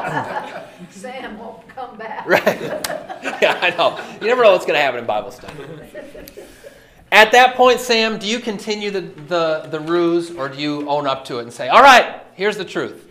[0.89, 2.25] Sam won't come back.
[2.27, 2.43] Right.
[3.41, 3.99] yeah, I know.
[4.21, 5.53] You never know what's going to happen in Bible study.
[7.11, 11.07] At that point, Sam, do you continue the, the, the ruse or do you own
[11.07, 13.08] up to it and say, all right, here's the truth?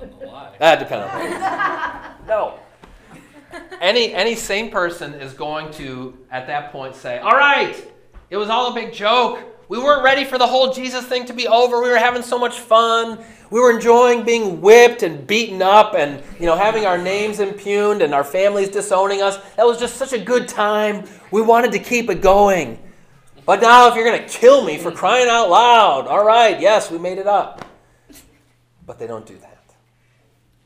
[0.00, 0.56] Depends on the lie.
[0.58, 2.58] That depends on No.
[3.80, 7.76] Any, any sane person is going to, at that point, say, all right,
[8.30, 9.40] it was all a big joke.
[9.68, 11.80] We weren't ready for the whole Jesus thing to be over.
[11.82, 13.22] We were having so much fun.
[13.50, 18.02] We were enjoying being whipped and beaten up and you know having our names impugned
[18.02, 19.38] and our families disowning us.
[19.56, 21.08] That was just such a good time.
[21.30, 22.80] We wanted to keep it going.
[23.46, 26.90] But now if you're going to kill me for crying out loud, all right, yes,
[26.90, 27.64] we made it up.
[28.86, 29.49] But they don't do that.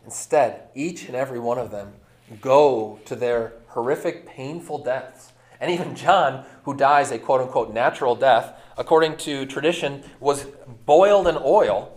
[0.05, 1.95] Instead, each and every one of them
[2.41, 5.33] go to their horrific, painful deaths.
[5.61, 10.47] And even John, who dies a quote unquote natural death, according to tradition, was
[10.85, 11.93] boiled in oil,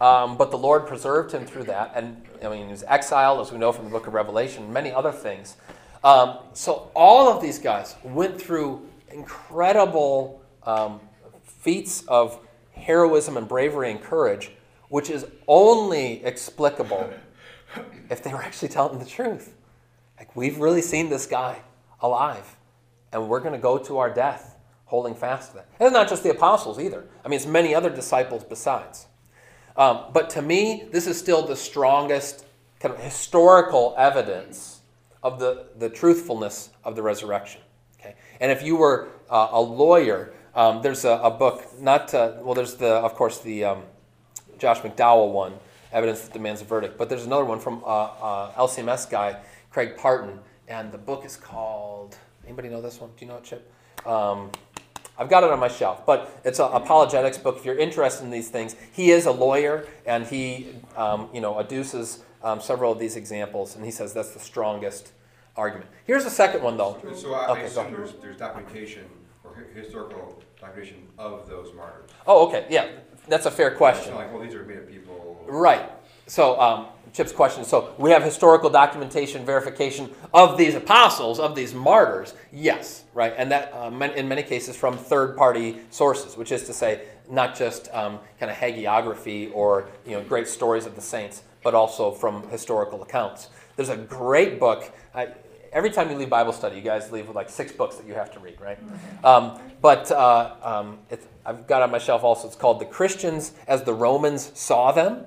[0.00, 1.92] um, but the Lord preserved him through that.
[1.94, 4.92] And I mean, he was exiled, as we know from the book of Revelation, many
[4.92, 5.56] other things.
[6.02, 11.00] Um, so all of these guys went through incredible um,
[11.44, 12.38] feats of
[12.72, 14.50] heroism and bravery and courage,
[14.88, 17.10] which is only explicable
[18.10, 19.54] if they were actually telling the truth.
[20.18, 21.60] Like, we've really seen this guy
[22.00, 22.56] alive,
[23.12, 24.56] and we're going to go to our death
[24.86, 25.66] holding fast to that.
[25.80, 27.04] And it's not just the apostles either.
[27.24, 29.06] I mean, it's many other disciples besides.
[29.76, 32.44] Um, but to me, this is still the strongest
[32.78, 34.80] kind of historical evidence
[35.22, 37.60] of the, the truthfulness of the resurrection.
[37.98, 38.14] Okay?
[38.40, 42.54] And if you were uh, a lawyer, um, there's a, a, book, not, uh, well,
[42.54, 43.82] there's the, of course, the um,
[44.58, 45.54] Josh McDowell one,
[45.94, 49.96] Evidence That Demands a Verdict, but there's another one from uh, uh LCMS guy, Craig
[49.96, 53.10] Parton, and the book is called, anybody know this one?
[53.16, 53.72] Do you know it, Chip?
[54.04, 54.50] Um,
[55.16, 57.56] I've got it on my shelf, but it's an apologetics book.
[57.56, 61.54] If you're interested in these things, he is a lawyer, and he, um, you know,
[61.54, 65.12] adduces um, several of these examples, and he says that's the strongest
[65.56, 65.88] argument.
[66.04, 67.00] Here's the second one, though.
[67.14, 67.66] So I, I Okay, go.
[67.66, 69.04] assume there's, there's documentation
[69.44, 72.10] or historical documentation of those martyrs.
[72.26, 72.88] Oh, okay, yeah,
[73.28, 74.10] that's a fair It's question.
[74.14, 75.33] not like, well, these are made up people.
[75.46, 75.90] Right.
[76.26, 77.64] So, um, Chip's question.
[77.64, 82.34] So, we have historical documentation, verification of these apostles, of these martyrs.
[82.52, 87.02] Yes, right, and that uh, in many cases from third-party sources, which is to say,
[87.30, 91.74] not just um, kind of hagiography or you know great stories of the saints, but
[91.74, 93.48] also from historical accounts.
[93.76, 94.92] There's a great book.
[95.14, 95.28] I,
[95.72, 98.14] every time you leave Bible study, you guys leave with like six books that you
[98.14, 98.78] have to read, right?
[99.24, 102.46] Um, but uh, um, it's, I've got on my shelf also.
[102.46, 105.26] It's called "The Christians as the Romans Saw Them."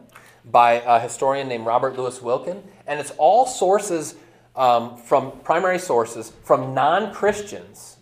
[0.50, 4.16] By a historian named Robert Louis Wilken, and it's all sources
[4.56, 7.98] um, from primary sources from non-Christians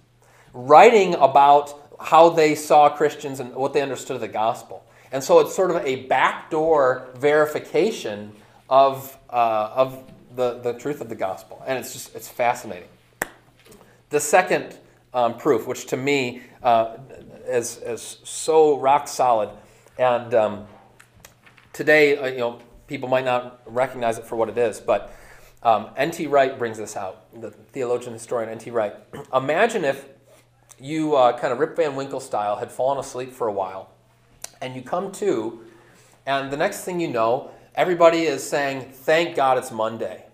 [0.53, 4.83] writing about how they saw Christians and what they understood of the gospel.
[5.12, 8.31] And so it's sort of a backdoor verification
[8.69, 10.04] of, uh, of
[10.35, 12.89] the, the truth of the gospel, and it's just it's fascinating.
[14.10, 14.77] The second
[15.13, 16.98] um, proof, which to me uh,
[17.48, 19.50] is, is so rock solid,
[19.98, 20.67] and um,
[21.76, 25.13] today, uh, you know, people might not recognize it for what it is, but
[25.62, 26.28] um, N.T.
[26.28, 28.71] Wright brings this out, the theologian historian N.T.
[28.71, 28.96] Wright.
[29.34, 30.08] Imagine if
[30.80, 33.92] you, uh, kind of Rip Van Winkle style, had fallen asleep for a while,
[34.62, 35.65] and you come to,
[36.26, 40.26] and the next thing you know, everybody is saying, "Thank God it's Monday."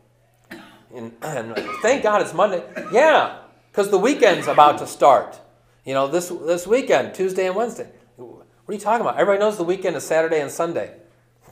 [0.93, 2.63] And, and thank God it's Monday.
[2.91, 3.39] Yeah,
[3.71, 5.39] because the weekend's about to start.
[5.85, 7.89] You know, this this weekend, Tuesday and Wednesday.
[8.17, 9.17] What are you talking about?
[9.17, 11.00] Everybody knows the weekend is Saturday and Sunday.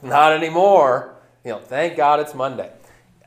[0.02, 1.14] Not anymore.
[1.44, 2.70] You know, thank God it's Monday.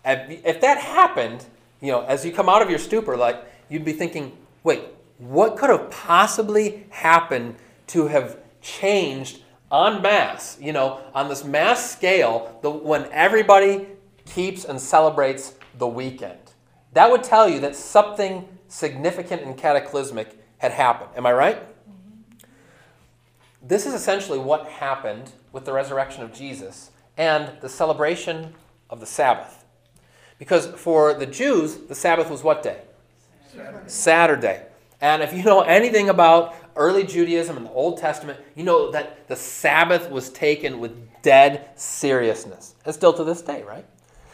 [0.06, 1.46] If, that happened,
[1.82, 4.82] you know, as you come out of your stupor, like you'd be thinking, wait,
[5.18, 7.56] what could have possibly happened
[7.88, 13.88] to have changed en masse, you know, on this mass scale, the, when everybody
[14.26, 16.40] keeps and celebrates the weekend?
[16.94, 21.12] That would tell you that something significant and cataclysmic had happened.
[21.16, 21.58] Am I right?
[21.58, 22.48] Mm-hmm.
[23.68, 28.54] This is essentially what happened with the resurrection of Jesus and the celebration
[28.90, 29.64] of the Sabbath.
[30.38, 32.82] Because for the Jews, the Sabbath was what day?
[33.50, 33.84] Saturday.
[33.88, 34.66] Saturday.
[35.00, 39.28] And if you know anything about early Judaism and the Old Testament, you know that
[39.28, 40.92] the Sabbath was taken with
[41.22, 42.76] dead seriousness.
[42.86, 43.86] And still to this day, right?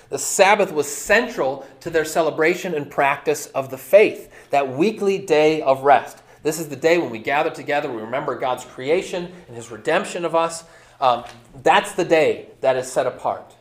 [0.10, 5.62] The Sabbath was central to their celebration and practice of the faith, that weekly day
[5.62, 6.24] of rest.
[6.42, 10.24] This is the day when we gather together, we remember God's creation and his redemption
[10.24, 10.64] of us.
[11.02, 11.24] Um,
[11.64, 13.56] that's the day that is set apart.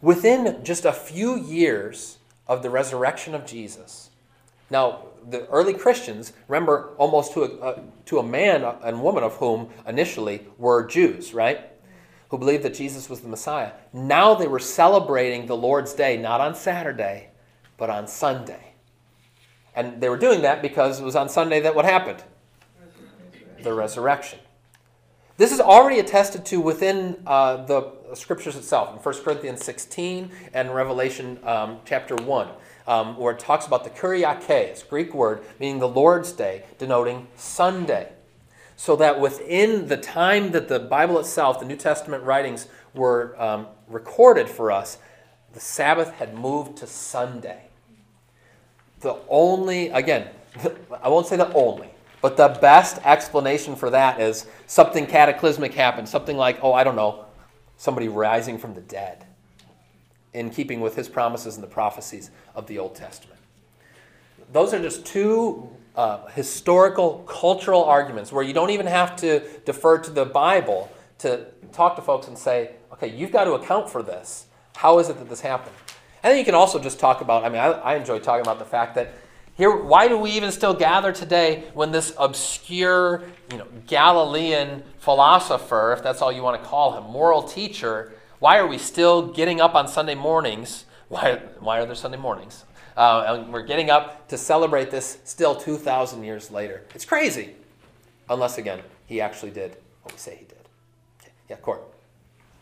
[0.00, 4.10] Within just a few years of the resurrection of Jesus,
[4.70, 9.34] now the early Christians, remember almost to a, uh, to a man and woman of
[9.36, 11.60] whom initially were Jews, right?
[12.30, 13.72] Who believed that Jesus was the Messiah.
[13.92, 17.28] Now they were celebrating the Lord's Day not on Saturday,
[17.76, 18.72] but on Sunday.
[19.74, 22.22] And they were doing that because it was on Sunday that what happened?
[23.62, 24.38] The resurrection.
[25.42, 30.72] This is already attested to within uh, the scriptures itself, in 1 Corinthians 16 and
[30.72, 32.48] Revelation um, chapter 1,
[32.86, 38.12] um, where it talks about the Kyriake, Greek word meaning the Lord's Day, denoting Sunday.
[38.76, 43.66] So that within the time that the Bible itself, the New Testament writings, were um,
[43.88, 44.98] recorded for us,
[45.54, 47.64] the Sabbath had moved to Sunday.
[49.00, 50.28] The only, again,
[51.02, 51.91] I won't say the only,
[52.22, 56.08] but the best explanation for that is something cataclysmic happened.
[56.08, 57.26] Something like, oh, I don't know,
[57.76, 59.26] somebody rising from the dead,
[60.32, 63.40] in keeping with his promises and the prophecies of the Old Testament.
[64.52, 69.98] Those are just two uh, historical, cultural arguments where you don't even have to defer
[69.98, 74.02] to the Bible to talk to folks and say, okay, you've got to account for
[74.02, 74.46] this.
[74.76, 75.74] How is it that this happened?
[76.22, 78.58] And then you can also just talk about, I mean, I, I enjoy talking about
[78.58, 79.12] the fact that
[79.56, 85.92] here, why do we even still gather today when this obscure, you know, Galilean philosopher,
[85.92, 89.60] if that's all you want to call him, moral teacher, why are we still getting
[89.60, 90.86] up on Sunday mornings?
[91.12, 92.64] Why, why are there Sunday mornings?
[92.96, 96.84] Uh, and we're getting up to celebrate this still 2,000 years later.
[96.94, 97.50] It's crazy.
[98.30, 100.56] Unless, again, he actually did what we say he did.
[101.20, 101.32] Okay.
[101.50, 101.82] Yeah, Court.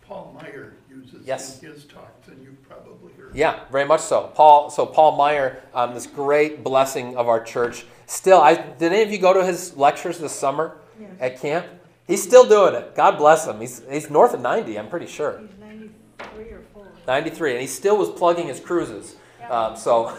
[0.02, 1.62] Paul Maier uses Yes.
[1.62, 3.34] in his talks, and you've probably heard.
[3.34, 4.30] Yeah, very much so.
[4.34, 7.84] Paul, so Paul Maier, um, this great blessing of our church.
[8.06, 11.10] Still, I did any of you go to his lectures this summer Yes.
[11.20, 11.66] at camp?
[12.06, 12.94] He's still doing it.
[12.96, 13.60] God bless him.
[13.60, 15.38] He's, he's north of 90, I'm pretty sure.
[15.40, 16.86] He's ninety-three or four.
[17.06, 19.16] 93, and he still was plugging his cruises.
[19.48, 20.16] Um, so,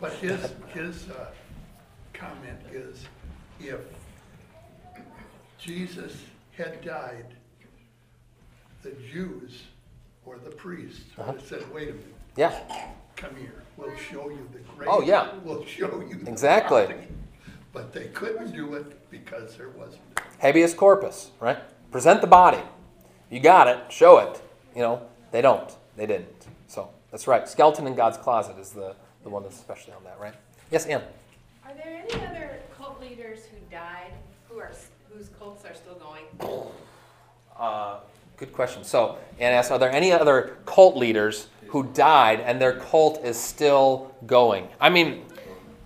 [0.00, 1.26] But his, his uh,
[2.14, 3.04] comment is,
[3.58, 3.80] if
[5.58, 6.16] Jesus
[6.56, 7.26] had died,
[8.82, 9.62] the Jews
[10.24, 12.60] or the priests would have said, wait a minute, yeah,
[13.16, 14.88] come here, we'll show you the grave.
[14.90, 15.32] Oh, yeah.
[15.44, 16.82] We'll show you the Exactly.
[16.86, 16.94] body."
[17.72, 20.02] But they couldn't do it because there wasn't.
[20.40, 21.58] habeas corpus, right?
[21.92, 22.58] Present the body.
[23.30, 23.92] You got it.
[23.92, 24.42] Show it.
[24.74, 25.70] You know, they don't.
[25.96, 26.48] They didn't.
[26.66, 27.48] So that's right.
[27.48, 30.34] Skeleton in God's closet is the, the one that's especially on that, right?
[30.72, 31.02] Yes, Ann.
[31.64, 34.14] Are there any other cult leaders who died,
[34.48, 34.72] who are,
[35.12, 36.24] whose cults are still going?
[37.56, 38.00] Uh,
[38.40, 38.82] good question.
[38.82, 43.38] So, Ann asked, are there any other cult leaders who died and their cult is
[43.38, 44.66] still going?
[44.80, 45.22] I mean,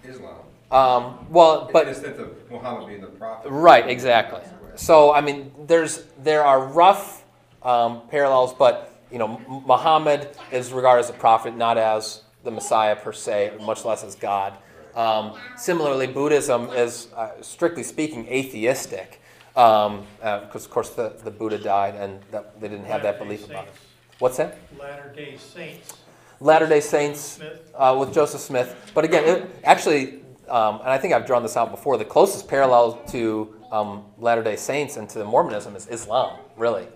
[0.05, 0.37] Islam.
[0.71, 3.51] um, well, In but the sense of Muhammad being the prophet.
[3.51, 4.41] Right, exactly.
[4.77, 7.25] So I mean, there's there are rough
[7.63, 12.97] um, parallels, but you know, Muhammad is regarded as a prophet, not as the Messiah
[12.97, 14.57] per se, much less as God.
[14.95, 19.21] Um, similarly, Buddhism is, uh, strictly speaking, atheistic,
[19.55, 23.49] because of course the, the Buddha died and that, they didn't have that Latter-day belief
[23.49, 23.69] about it.
[23.69, 23.81] Saints.
[24.19, 24.59] What's that?
[24.79, 25.97] Latter-day Saints.
[26.41, 27.73] Latter Day Saints Smith.
[27.75, 28.91] uh, with Joseph Smith.
[28.95, 32.49] But again, it, actually, um, and I think I've drawn this out before, the closest
[32.49, 36.87] parallel to um, Latter day Saints and to Mormonism is Islam, really.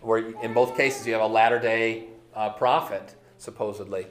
[0.00, 2.04] Where in both cases you have a Latter day
[2.34, 4.06] uh, prophet, supposedly.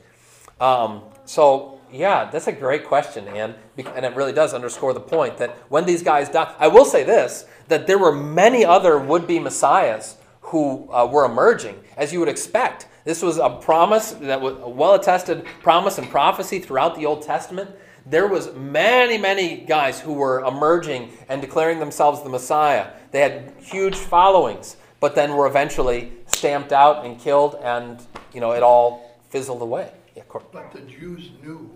[0.60, 3.56] Um, so, yeah, that's a great question, Ann.
[3.78, 7.04] And it really does underscore the point that when these guys died, I will say
[7.04, 12.20] this that there were many other would be messiahs who uh, were emerging, as you
[12.20, 12.88] would expect.
[13.06, 17.72] This was a promise that was a well-attested promise and prophecy throughout the Old Testament.
[18.06, 22.88] There was many, many guys who were emerging and declaring themselves the Messiah.
[23.12, 28.52] They had huge followings, but then were eventually stamped out and killed, and you know
[28.52, 29.92] it all fizzled away.
[30.16, 31.72] Yeah, But the Jews knew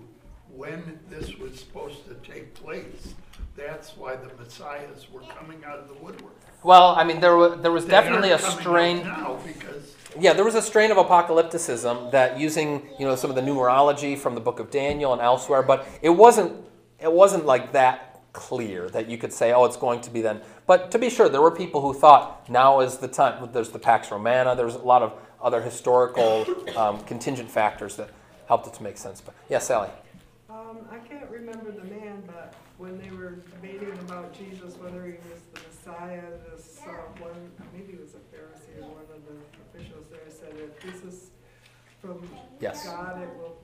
[0.58, 3.14] when this was supposed to take place.
[3.56, 6.36] That's why the messiahs were coming out of the woodwork.
[6.64, 8.98] Well, I mean, there was there was They definitely a aren't coming out strain.
[9.04, 13.36] Now, because Yeah, there was a strain of apocalypticism that using you know some of
[13.36, 16.54] the numerology from the book of Daniel and elsewhere, but it wasn't
[17.00, 20.42] it wasn't like that clear that you could say, oh, it's going to be then.
[20.68, 23.50] But to be sure, there were people who thought now is the time.
[23.54, 24.56] There's the Pax Romana.
[24.56, 26.46] There's a lot of other historical
[26.76, 28.10] um, contingent factors that
[28.48, 29.22] helped it to make sense.
[29.22, 29.90] But yeah, Sally.
[30.50, 35.14] Um, I can't remember the man, but when they were debating about Jesus, whether he
[35.30, 36.22] was the Messiah,
[36.56, 36.92] this, uh,
[37.22, 41.04] one, maybe it was a Pharisee or one of the officials there said, if this
[41.14, 41.30] is
[42.02, 42.26] from
[42.62, 42.86] Yes.
[42.88, 43.58] God, it will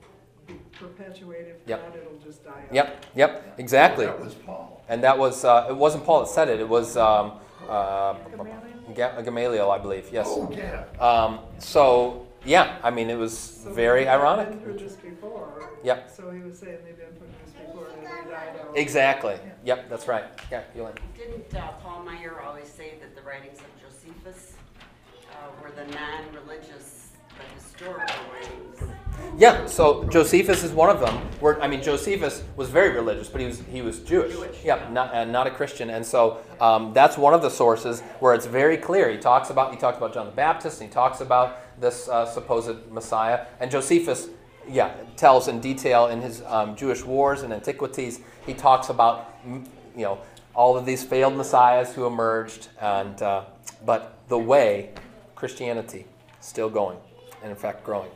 [0.46, 1.88] be perpetuated, if Yep.
[1.88, 2.74] not, it'll just die out.
[2.74, 3.04] Yep.
[3.14, 3.54] Yep.
[3.58, 4.04] Exactly.
[4.04, 4.84] that was Paul.
[4.86, 6.60] And that was uh, it wasn't Paul that said it.
[6.60, 7.32] It was um,
[7.66, 8.60] uh, Gamaliel?
[8.94, 10.10] Ga- Gamaliel, I believe.
[10.12, 10.26] Yes.
[10.28, 10.84] Oh, yeah.
[11.00, 14.50] Um, so yeah, I mean, it was So very they've ironic.
[14.50, 15.53] Been through this before.
[15.84, 16.10] Yep.
[16.10, 18.76] So he was saying they've been through this before and they died out.
[18.76, 19.36] Exactly.
[19.64, 20.24] Yep, that's right.
[20.50, 21.02] Yeah, you Yolanda.
[21.16, 24.54] Didn't uh, Paul Maier always say that the writings of Josephus
[25.30, 28.94] uh, were the non-religious, but historical writings?
[29.36, 29.66] Yeah.
[29.66, 31.16] So Josephus is one of them.
[31.40, 34.32] Where I mean, Josephus was very religious, but he was he was Jewish.
[34.32, 34.64] Jewish.
[34.64, 35.90] Yeah, not and not a Christian.
[35.90, 39.10] And so um, that's one of the sources where it's very clear.
[39.10, 42.24] He talks about he talks about John the Baptist, and he talks about this uh,
[42.24, 43.46] supposed Messiah.
[43.60, 44.28] And Josephus,
[44.68, 48.20] yeah, tells in detail in his um, Jewish Wars and Antiquities.
[48.46, 49.64] He talks about you
[49.96, 50.18] know
[50.54, 53.44] all of these failed messiahs who emerged, and uh,
[53.84, 54.90] but the way
[55.34, 56.06] Christianity
[56.40, 56.98] still going,
[57.42, 58.10] and in fact growing.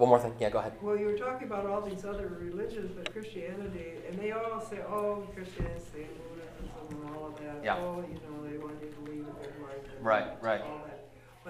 [0.00, 0.32] One more thing.
[0.40, 0.72] Yeah, go ahead.
[0.80, 4.78] Well, you were talking about all these other religions, but Christianity, and they all say,
[4.88, 7.62] oh, Christianity, Buddhism, and all of that.
[7.62, 7.76] Yeah.
[7.76, 9.94] Oh, you know, they want you to lead a good life.
[9.94, 10.62] and Right, right.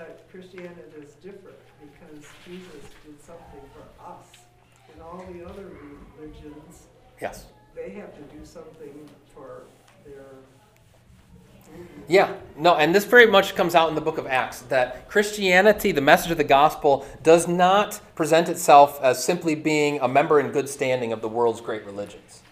[0.00, 4.24] But Christianity is different because Jesus did something for us.
[4.90, 5.66] And all the other
[6.18, 6.86] religions,
[7.20, 7.44] Yes.
[7.74, 9.64] they have to do something for
[10.06, 10.24] their.
[12.08, 15.92] Yeah, no, and this very much comes out in the book of Acts that Christianity,
[15.92, 20.50] the message of the gospel, does not present itself as simply being a member in
[20.50, 22.42] good standing of the world's great religions,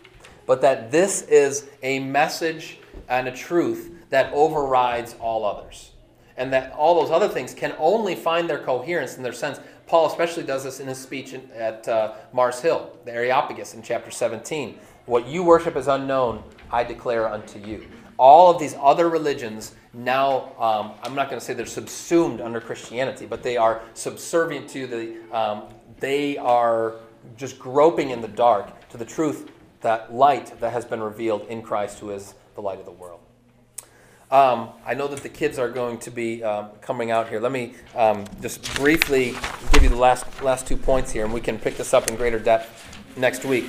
[0.45, 2.79] but that this is a message
[3.09, 5.93] and a truth that overrides all others.
[6.39, 9.61] And that all those other things can only find their coherence and their sense.
[9.87, 14.11] Paul especially does this in his speech at uh, Mars Hill, the Areopagus, in chapter
[14.11, 14.79] 17.
[15.05, 17.87] What you worship is unknown, I declare unto you
[18.19, 22.61] all of these other religions now um, i'm not going to say they're subsumed under
[22.61, 25.63] christianity but they are subservient to the um,
[26.01, 26.97] they are
[27.37, 31.63] just groping in the dark to the truth that light that has been revealed in
[31.63, 33.21] christ who is the light of the world
[34.31, 37.41] um, I know that the kids are going to be um, coming out here.
[37.41, 39.35] Let me um, just briefly
[39.73, 42.17] give you the last last two points here, and we can pick this up in
[42.17, 43.67] greater depth next week.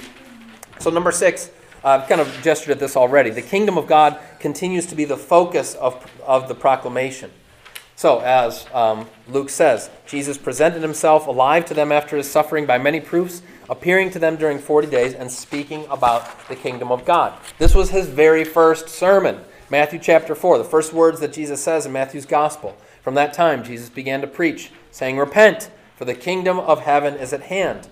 [0.79, 1.49] So, number six,
[1.83, 3.29] I've kind of gestured at this already.
[3.29, 7.31] The kingdom of God continues to be the focus of, of the proclamation.
[7.95, 12.77] So, as um, Luke says, Jesus presented himself alive to them after his suffering by
[12.77, 17.37] many proofs, appearing to them during 40 days and speaking about the kingdom of God.
[17.57, 19.41] This was his very first sermon.
[19.71, 22.75] Matthew chapter 4, the first words that Jesus says in Matthew's gospel.
[23.03, 27.33] From that time, Jesus began to preach, saying, Repent, for the kingdom of heaven is
[27.33, 27.87] at hand.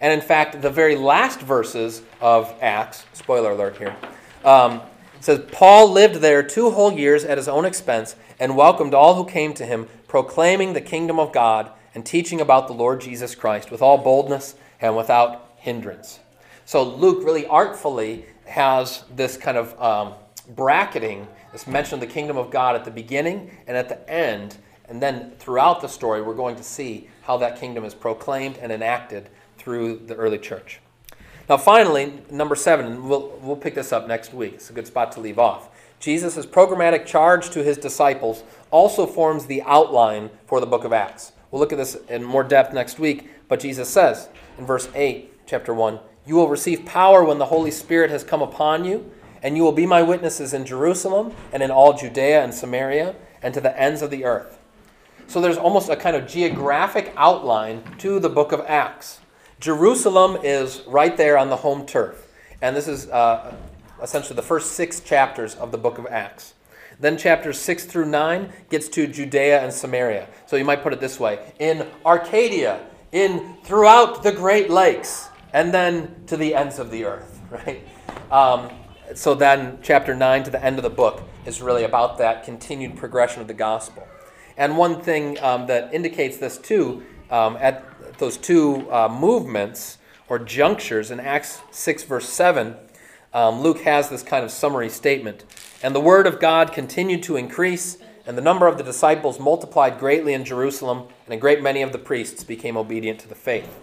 [0.00, 3.96] And in fact, the very last verses of Acts, spoiler alert here,
[4.44, 4.80] um,
[5.18, 9.24] says, Paul lived there two whole years at his own expense and welcomed all who
[9.24, 13.72] came to him, proclaiming the kingdom of God and teaching about the Lord Jesus Christ
[13.72, 16.20] with all boldness and without hindrance.
[16.64, 20.14] So Luke really artfully has this kind of um,
[20.54, 24.56] bracketing, this mention of the kingdom of God at the beginning and at the end.
[24.88, 28.72] And then throughout the story, we're going to see how that kingdom is proclaimed and
[28.72, 29.28] enacted
[29.58, 30.80] through the early church.
[31.48, 34.54] Now, finally, number seven, we'll, we'll pick this up next week.
[34.54, 35.70] It's a good spot to leave off.
[35.98, 41.32] Jesus' programmatic charge to his disciples also forms the outline for the book of Acts.
[41.50, 44.28] We'll look at this in more depth next week, but Jesus says
[44.58, 48.42] in verse 8, chapter 1 You will receive power when the Holy Spirit has come
[48.42, 49.10] upon you,
[49.42, 53.54] and you will be my witnesses in Jerusalem and in all Judea and Samaria and
[53.54, 54.58] to the ends of the earth.
[55.26, 59.20] So there's almost a kind of geographic outline to the book of Acts.
[59.60, 62.26] Jerusalem is right there on the home turf.
[62.62, 63.54] And this is uh,
[64.02, 66.54] essentially the first six chapters of the book of Acts.
[67.00, 70.28] Then chapters 6 through 9 gets to Judea and Samaria.
[70.46, 72.80] So you might put it this way in Arcadia,
[73.12, 77.86] in throughout the Great Lakes, and then to the ends of the earth, right?
[78.32, 78.70] Um,
[79.14, 82.96] so then chapter 9 to the end of the book is really about that continued
[82.96, 84.06] progression of the gospel.
[84.56, 89.98] And one thing um, that indicates this too, um, at those two uh, movements
[90.28, 92.76] or junctures in Acts 6, verse 7,
[93.32, 95.44] um, Luke has this kind of summary statement.
[95.82, 99.98] And the word of God continued to increase, and the number of the disciples multiplied
[99.98, 103.78] greatly in Jerusalem, and a great many of the priests became obedient to the faith.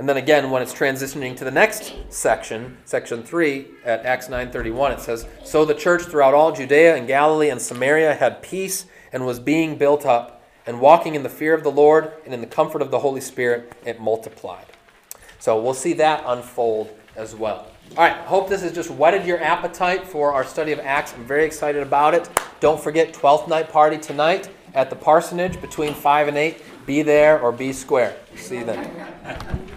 [0.00, 4.92] And then again, when it's transitioning to the next section, section 3 at Acts 9:31,
[4.92, 9.26] it says, "So the church throughout all Judea and Galilee and Samaria had peace and
[9.26, 12.46] was being built up, and walking in the fear of the Lord and in the
[12.46, 14.64] comfort of the Holy Spirit, it multiplied."
[15.38, 17.66] So we'll see that unfold as well.
[17.98, 21.12] All right, hope this has just whetted your appetite for our study of Acts.
[21.14, 22.26] I'm very excited about it.
[22.60, 26.86] Don't forget 12th night party tonight at the parsonage between 5 and 8.
[26.86, 28.14] Be there or be square.
[28.34, 29.68] See you then.